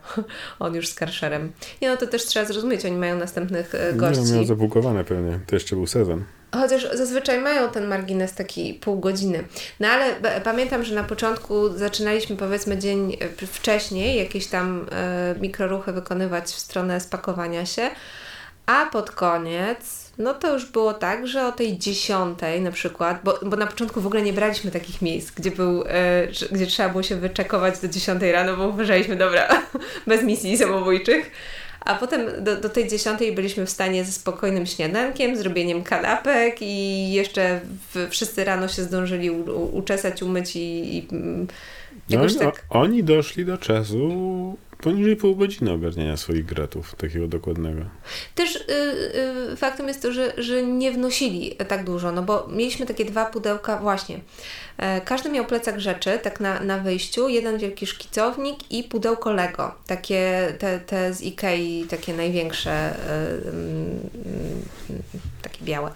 [0.59, 1.53] On już z karszerem.
[1.83, 2.85] Nie no, to też trzeba zrozumieć.
[2.85, 4.22] Oni mają następnych gości.
[4.22, 5.41] Nie, no, miał zabukowane pewnie.
[5.47, 6.24] To jeszcze był sezon.
[6.53, 9.44] Chociaż zazwyczaj mają ten margines taki pół godziny.
[9.80, 15.92] No ale pamiętam, że na początku zaczynaliśmy powiedzmy dzień e, wcześniej, jakieś tam e, mikroruchy
[15.92, 17.90] wykonywać w stronę spakowania się,
[18.66, 23.38] a pod koniec, no to już było tak, że o tej dziesiątej na przykład, bo,
[23.42, 27.03] bo na początku w ogóle nie braliśmy takich miejsc, gdzie, był, e, gdzie trzeba było
[27.03, 29.48] się wyczekować do dziesiątej rano, bo uważaliśmy, dobra,
[30.07, 31.30] bez misji samobójczych
[31.81, 37.12] a potem do, do tej dziesiątej byliśmy w stanie ze spokojnym śniadankiem, zrobieniem kanapek i
[37.12, 37.61] jeszcze
[37.95, 41.47] w, wszyscy rano się zdążyli u, u, uczesać, umyć i, i mm,
[42.11, 42.64] no, tak...
[42.70, 47.83] Oni doszli do czasu poniżej pół godziny ogarniania swoich gratów, takiego dokładnego.
[48.35, 48.62] Też y,
[49.53, 53.26] y, faktem jest to, że, że nie wnosili tak dużo, no bo mieliśmy takie dwa
[53.26, 54.20] pudełka, właśnie.
[54.78, 59.74] E, każdy miał plecak rzeczy, tak na, na wyjściu, jeden wielki szkicownik i pudełko Lego,
[59.87, 62.97] takie te, te z Ikei, takie największe, y,
[65.43, 65.91] takie białe.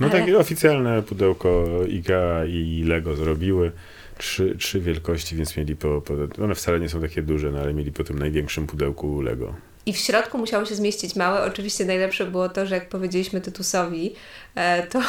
[0.00, 3.72] No Ale- takie oficjalne pudełko IKEA i Lego zrobiły.
[4.18, 6.14] Trzy, trzy wielkości, więc mieli po, po...
[6.44, 9.54] One wcale nie są takie duże, no ale mieli po tym największym pudełku Lego.
[9.86, 11.42] I w środku musiało się zmieścić małe.
[11.44, 14.14] Oczywiście najlepsze było to, że jak powiedzieliśmy Tytusowi,
[14.54, 15.00] e, to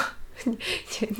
[0.45, 0.57] nie,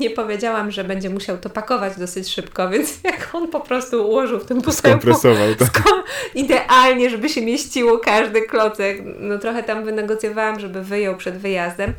[0.00, 4.38] nie powiedziałam, że będzie musiał to pakować dosyć szybko, więc jak on po prostu ułożył
[4.38, 5.64] w tym pudełku Skompresował to.
[5.64, 6.02] sko-
[6.34, 8.98] idealnie, żeby się mieściło każdy klocek.
[9.20, 11.92] No trochę tam wynegocjowałam, żeby wyjął przed wyjazdem,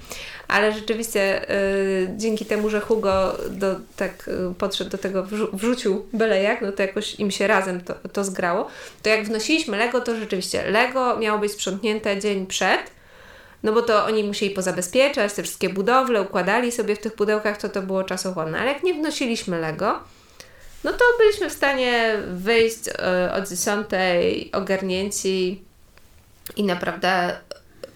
[0.48, 6.06] ale rzeczywiście y, dzięki temu, że Hugo do, tak y, podszedł do tego, wrzu- wrzucił
[6.14, 8.68] byle jak, no to jakoś im się razem to, to zgrało,
[9.04, 12.80] to jak wnosiliśmy Lego, to rzeczywiście Lego miało być sprzątnięte dzień przed,
[13.64, 17.70] no bo to oni musieli pozabezpieczać te wszystkie budowle, układali sobie w tych pudełkach, to
[17.70, 18.60] to było czasochłonne.
[18.60, 20.00] Ale jak nie wnosiliśmy Lego,
[20.84, 23.88] no to byliśmy w stanie wyjść e, od 10
[24.52, 25.62] ogarnięci
[26.56, 27.38] i naprawdę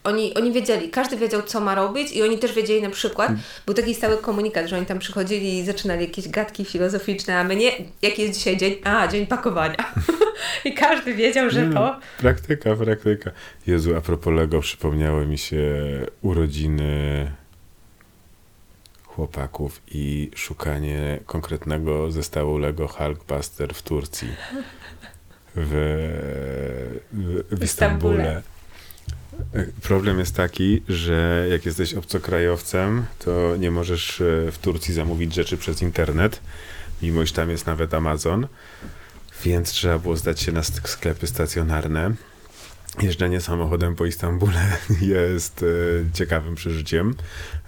[0.04, 3.32] oni, oni wiedzieli, każdy wiedział, co ma robić i oni też wiedzieli na przykład,
[3.66, 7.56] był taki stały komunikat, że oni tam przychodzili i zaczynali jakieś gadki filozoficzne, a my
[7.56, 8.76] nie, jaki jest dzisiaj dzień?
[8.84, 9.94] A, dzień pakowania.
[10.66, 11.70] I każdy wiedział, że to...
[11.70, 13.32] no, praktyka, praktyka.
[13.68, 15.62] Jezu, a propos Lego, przypomniały mi się
[16.22, 17.32] urodziny
[19.04, 24.30] chłopaków i szukanie konkretnego zestawu Lego Hulkbuster w Turcji.
[25.56, 25.72] W,
[27.12, 28.42] w, w Istambule.
[29.82, 35.58] Problem jest taki, że jak jesteś obcokrajowcem, to nie możesz e, w Turcji zamówić rzeczy
[35.58, 36.42] przez internet,
[37.02, 38.48] mimo iż tam jest nawet Amazon,
[39.46, 42.14] więc trzeba było zdać się na sk- sklepy stacjonarne.
[43.02, 45.66] Jeżdżenie samochodem po Istambule jest e,
[46.14, 47.16] ciekawym przeżyciem.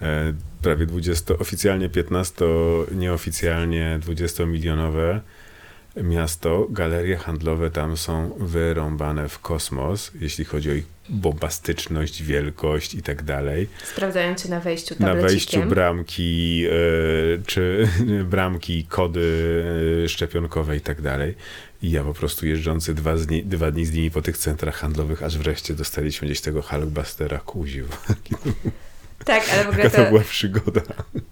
[0.02, 2.46] E, prawie 20, oficjalnie 15,
[2.92, 5.20] nieoficjalnie 20-milionowe
[6.04, 13.02] miasto, galerie handlowe tam są wyrąbane w kosmos, jeśli chodzi o ich bombastyczność, wielkość i
[13.02, 13.68] tak dalej.
[13.94, 15.30] Sprawdzają cię na wejściu Na tablecikiem.
[15.62, 16.72] wejściu bramki, e,
[17.46, 17.88] czy
[18.32, 19.64] bramki, kody
[20.08, 21.36] szczepionkowe i tak dalej.
[21.82, 25.24] I ja po prostu jeżdżący dwa, dni, dwa dni z nimi po tych centrach handlowych,
[25.24, 27.86] aż wreszcie dostaliśmy gdzieś tego Hulkbustera kuziu.
[29.26, 30.82] Tak, ale w ogóle to to, była przygoda.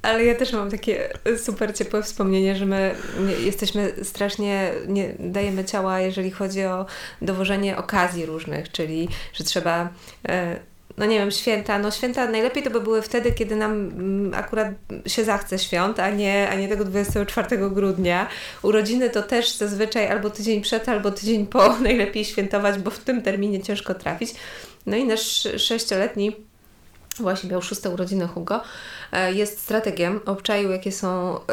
[0.01, 2.95] Ale ja też mam takie super ciepłe wspomnienie, że my
[3.39, 6.85] jesteśmy strasznie, nie dajemy ciała, jeżeli chodzi o
[7.21, 9.89] dowożenie okazji różnych, czyli że trzeba.
[10.27, 10.59] E,
[10.97, 11.79] no nie wiem, święta.
[11.79, 14.67] No święta najlepiej to by były wtedy, kiedy nam mm, akurat
[15.07, 18.27] się zachce świąt, a nie, a nie tego 24 grudnia.
[18.61, 23.21] Urodziny to też zazwyczaj albo tydzień przed, albo tydzień po najlepiej świętować, bo w tym
[23.21, 24.35] terminie ciężko trafić.
[24.85, 26.35] No i nasz sześcioletni
[27.19, 28.61] właśnie miał szóste urodziny Hugo,
[29.11, 31.43] e, jest strategiem, obczaił jakie są, e,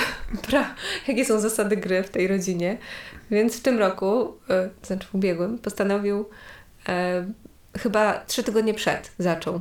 [0.46, 0.74] pra,
[1.08, 2.78] jakie są zasady gry w tej rodzinie,
[3.30, 4.38] więc w tym roku,
[4.80, 6.28] to znaczy w ubiegłym, postanowił
[6.88, 7.26] e,
[7.78, 9.60] chyba trzy tygodnie przed zaczął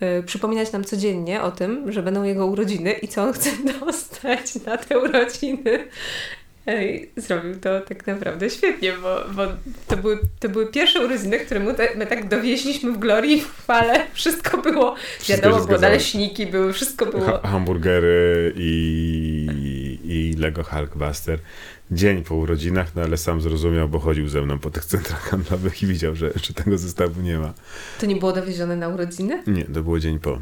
[0.00, 3.50] e, przypominać nam codziennie o tym, że będą jego urodziny i co on chce
[3.80, 5.88] dostać na te urodziny.
[6.66, 9.42] Ej, zrobił to tak naprawdę świetnie, bo, bo
[9.88, 13.58] to, były, to były pierwsze urodziny, które mu te, my tak dowieźliśmy w glorii w
[13.58, 14.06] chwale.
[14.12, 17.24] Wszystko było, Wszystko wiadomo, było naleśniki, były, wszystko było.
[17.24, 21.38] Ha- hamburgery i, i Lego Hulkbuster.
[21.90, 25.82] Dzień po urodzinach, no ale sam zrozumiał, bo chodził ze mną po tych centrach handlowych
[25.82, 27.52] i widział, że, że tego zestawu nie ma.
[28.00, 29.42] To nie było dowiezione na urodziny?
[29.46, 30.40] Nie, to było dzień po.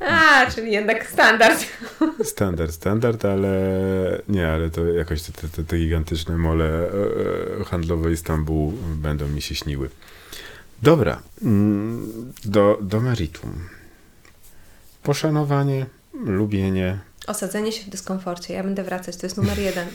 [0.00, 1.66] A, czyli jednak standard.
[2.24, 7.64] Standard, standard, ale nie, ale to jakoś te, te, te, te gigantyczne mole e, e,
[7.64, 9.88] handlowe Istanbulu będą mi się śniły.
[10.82, 13.52] Dobra, mm, do, do meritum.
[15.02, 15.86] Poszanowanie,
[16.24, 16.98] lubienie,
[17.28, 18.54] Osadzenie się w dyskomforcie.
[18.54, 19.88] Ja będę wracać, to jest numer jeden.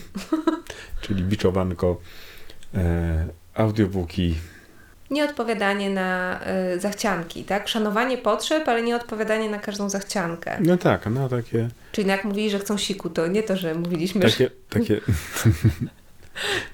[1.02, 2.00] czyli biczowanko,
[2.74, 4.34] e, audiobooki,
[5.10, 6.40] Nieodpowiadanie na
[6.74, 7.68] y, zachcianki, tak?
[7.68, 10.58] Szanowanie potrzeb, ale nie odpowiadanie na każdą zachciankę.
[10.60, 14.28] no tak, no takie, Czyli jak mówili, że chcą siku, to nie to, że mówiliśmy,
[14.28, 14.30] że...
[14.30, 15.00] takie, takie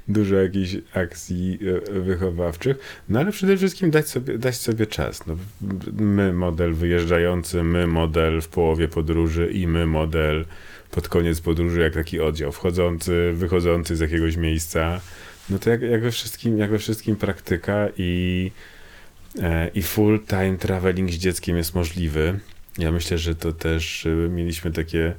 [0.08, 1.58] dużo jakichś akcji
[1.96, 5.26] e, wychowawczych, no ale przede wszystkim dać sobie, dać sobie czas.
[5.26, 5.36] No,
[5.98, 10.44] my model wyjeżdżający, my model w połowie podróży i my model
[10.90, 15.00] pod koniec podróży, jak taki oddział wchodzący, wychodzący z jakiegoś miejsca.
[15.50, 18.50] No to jak, jak, we, wszystkim, jak we wszystkim praktyka i,
[19.42, 22.38] e, i full time traveling z dzieckiem jest możliwy.
[22.78, 25.14] Ja myślę, że to też e, mieliśmy takie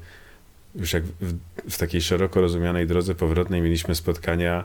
[0.76, 1.38] już jak w,
[1.69, 4.63] w takiej szeroko rozumianej drodze powrotnej mieliśmy spotkania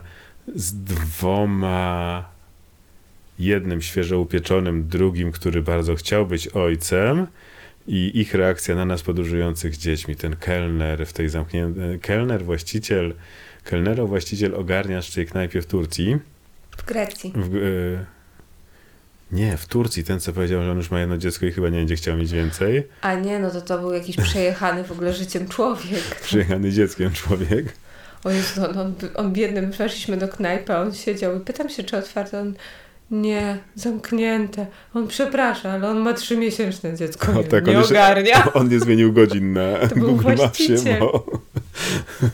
[0.55, 2.29] z dwoma,
[3.39, 7.27] jednym świeżo upieczonym, drugim, który bardzo chciał być ojcem
[7.87, 10.15] i ich reakcja na nas podróżujących dziećmi.
[10.15, 13.13] Ten kelner w tej zamkniętej, kelner, właściciel,
[13.63, 16.17] kelnero, właściciel ogarniacz w tej knajpie w Turcji,
[16.77, 17.33] W Grecji.
[17.35, 18.16] w, e,
[19.31, 21.77] Nie, w Turcji ten, co powiedział, że on już ma jedno dziecko i chyba nie
[21.77, 22.87] będzie chciał mieć więcej.
[23.01, 26.15] A nie, no to to był jakiś przejechany w ogóle życiem człowiek.
[26.23, 27.73] Przejechany dzieckiem człowiek.
[28.23, 31.83] O Jezu, on, on, on biedny, weszliśmy do knajpy, a on siedział i pytam się,
[31.83, 32.53] czy otwarte, on
[33.11, 34.67] nie, zamknięte.
[34.93, 38.35] On przeprasza, ale on ma trzymiesięczne dziecko, nie, tak, nie on ogarnia.
[38.35, 41.25] Jeszcze, on nie zmienił godzin na To Google Mapsie, bo,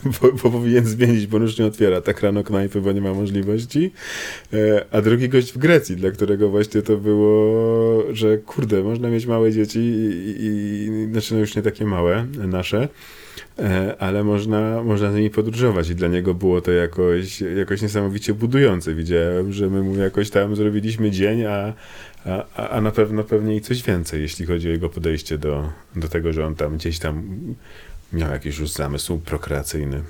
[0.20, 3.92] bo, bo powinien zmienić, bo już nie otwiera tak rano knajpy, bo nie ma możliwości.
[4.52, 9.26] E, A drugi gość w Grecji, dla którego właśnie to było, że kurde, można mieć
[9.26, 12.88] małe dzieci i, i, znaczy no już nie takie małe, nasze,
[13.98, 18.94] ale można, można z nimi podróżować i dla niego było to jakoś, jakoś niesamowicie budujące.
[18.94, 21.72] Widziałem, że my mu jakoś tam zrobiliśmy dzień, a,
[22.56, 26.08] a, a- na pewno pewnie i coś więcej, jeśli chodzi o jego podejście do, do
[26.08, 27.38] tego, że on tam gdzieś tam
[28.12, 30.02] miał jakiś już zamysł prokreacyjny.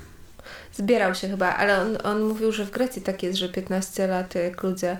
[0.72, 4.34] Zbierał się chyba, ale on, on mówił, że w Grecji tak jest, że 15 lat
[4.34, 4.96] jak ludzie e,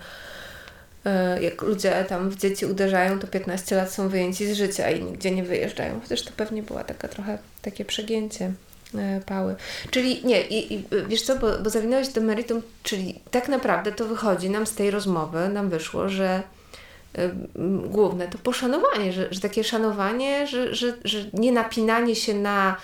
[1.41, 5.31] jak ludzie tam w dzieci uderzają, to 15 lat są wyjęci z życia i nigdzie
[5.31, 5.99] nie wyjeżdżają.
[6.01, 8.51] Chociaż to pewnie była taka trochę takie przegięcie
[8.95, 9.55] e, pały.
[9.91, 14.05] Czyli nie, i, i wiesz co, bo, bo zawinąłeś do meritum, czyli tak naprawdę to
[14.05, 16.43] wychodzi nam z tej rozmowy, nam wyszło, że
[17.57, 22.77] ym, główne to poszanowanie, że, że takie szanowanie, że, że, że nie napinanie się na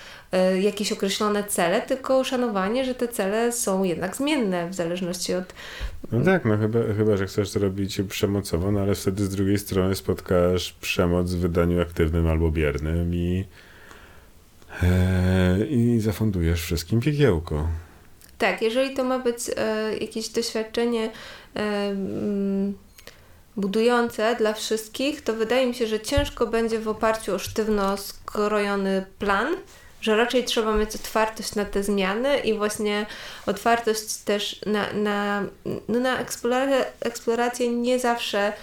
[0.62, 5.54] jakieś określone cele, tylko szanowanie, że te cele są jednak zmienne w zależności od.
[6.12, 9.60] No tak, no chyba, chyba, że chcesz to robić przemocowo, no ale wtedy z drugiej
[9.60, 13.46] strony spotkasz przemoc w wydaniu aktywnym albo biernym i,
[14.84, 17.68] e, i zafundujesz wszystkim piekiełko.
[18.38, 21.12] Tak, jeżeli to ma być e, jakieś doświadczenie
[21.56, 22.74] e, mm,
[23.58, 29.06] budujące dla wszystkich, to wydaje mi się, że ciężko będzie w oparciu o sztywno skrojony
[29.20, 29.56] plan,
[30.02, 33.06] że raczej trzeba mieć otwartość na te zmiany i właśnie
[33.46, 35.44] otwartość też na, na,
[35.88, 38.54] no na eksplorację, eksplorację nie zawsze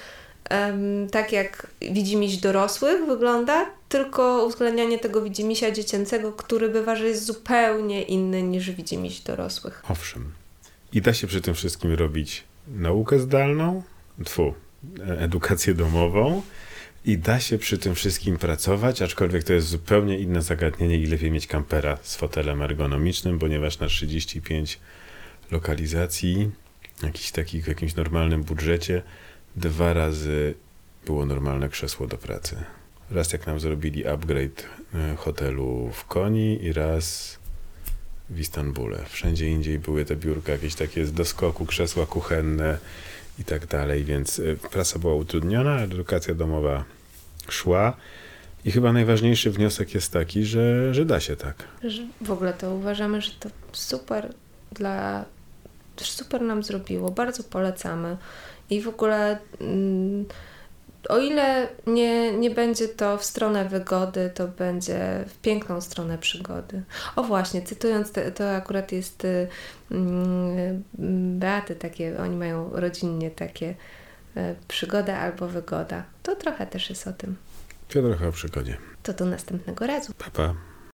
[0.48, 7.24] em, tak jak widzimisię dorosłych wygląda, tylko uwzględnianie tego widzimisia dziecięcego, który bywa, że jest
[7.24, 9.82] zupełnie inny niż widzimisię dorosłych.
[9.88, 10.32] Owszem.
[10.92, 13.82] I da się przy tym wszystkim robić naukę zdalną,
[14.24, 14.54] tfu,
[15.00, 16.42] e, edukację domową
[17.08, 21.30] i da się przy tym wszystkim pracować, aczkolwiek to jest zupełnie inne zagadnienie i lepiej
[21.30, 24.78] mieć kampera z fotelem ergonomicznym, ponieważ na 35
[25.50, 26.50] lokalizacji,
[27.02, 29.02] jakichś takich w jakimś normalnym budżecie,
[29.56, 30.54] dwa razy
[31.06, 32.56] było normalne krzesło do pracy.
[33.10, 37.38] Raz jak nam zrobili upgrade e, hotelu w Koni i raz
[38.30, 39.04] w Istanbule.
[39.08, 42.78] Wszędzie indziej były te biurka jakieś takie z doskoku, krzesła kuchenne
[43.38, 46.97] i tak dalej, więc y, praca była utrudniona, edukacja domowa
[47.52, 47.96] szła
[48.64, 51.56] i chyba najważniejszy wniosek jest taki, że, że da się tak.
[52.20, 54.32] W ogóle to uważamy, że to super
[54.72, 55.24] dla.
[55.96, 58.16] super nam zrobiło, bardzo polecamy.
[58.70, 59.38] I w ogóle.
[59.60, 60.24] Mm,
[61.08, 66.82] o ile nie, nie będzie to w stronę wygody, to będzie w piękną stronę przygody.
[67.16, 69.48] O właśnie, cytując, te, to akurat jest y,
[69.90, 70.82] mm,
[71.38, 73.76] Beaty takie, oni mają rodzinnie takie y,
[74.68, 76.02] przygoda albo wygoda.
[76.22, 77.36] To trochę też jest o tym.
[77.88, 78.76] To trochę o przygodzie.
[79.02, 80.12] To do następnego razu.
[80.18, 80.54] Pa, pa.